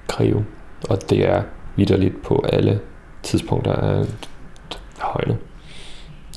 skrive. 0.07 0.45
Og 0.89 1.09
det 1.09 1.30
er 1.30 1.43
vidderligt 1.75 2.21
på 2.23 2.45
alle 2.53 2.80
tidspunkter 3.23 3.73
af 3.73 4.05
højne. 4.99 5.38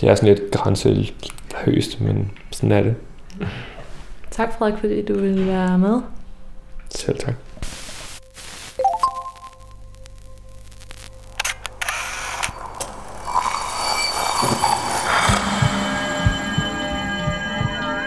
Det 0.00 0.08
er 0.08 0.14
sådan 0.14 0.34
lidt 0.34 0.52
grænseløst, 0.52 2.00
men 2.00 2.30
sådan 2.50 2.72
er 2.72 2.82
det. 2.82 2.94
Tak 4.30 4.58
Frederik, 4.58 4.78
fordi 4.80 5.04
du 5.04 5.20
ville 5.20 5.46
være 5.46 5.78
med. 5.78 6.00
Selv 6.90 7.18
tak. 7.18 7.34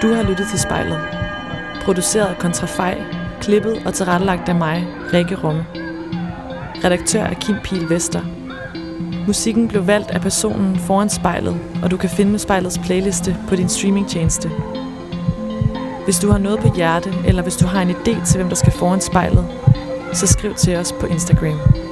Du 0.04 0.14
har 0.14 0.24
lyttet 0.24 0.47
til 0.49 0.60
spejlet. 0.60 0.99
Produceret 1.84 2.26
af 2.26 2.38
Kontrafej, 2.38 3.01
klippet 3.41 3.82
og 3.86 3.93
tilrettelagt 3.93 4.49
af 4.49 4.56
mig, 4.56 4.88
Rikke 5.14 5.36
Rumme. 5.36 5.66
Redaktør 6.84 7.24
er 7.24 7.34
Kim 7.34 7.56
Pil 7.64 7.89
Vester. 7.89 8.22
Musikken 9.28 9.68
blev 9.68 9.88
valgt 9.88 10.12
af 10.12 10.22
personen 10.22 10.80
foran 10.80 11.10
spejlet, 11.10 11.60
og 11.84 11.91
du 11.91 11.97
kan 11.97 12.10
finde 12.10 12.39
spejlets 12.39 12.78
playliste 12.78 13.38
på 13.49 13.56
din 13.56 13.70
streamingtjeneste. 13.70 14.51
Hvis 16.04 16.20
du 16.20 16.32
har 16.32 16.38
noget 16.38 16.60
på 16.60 16.76
hjerte, 16.76 17.14
eller 17.28 17.41
hvis 17.41 17.56
du 17.56 17.68
har 17.68 17.82
en 17.82 17.91
idé 17.91 18.26
til, 18.26 18.38
hvem 18.38 18.49
der 18.49 18.56
skal 18.56 18.74
foran 18.74 19.01
spejlet, 19.01 19.45
så 20.14 20.28
skriv 20.28 20.54
til 20.54 20.76
os 20.76 20.91
på 20.91 21.06
Instagram. 21.06 21.82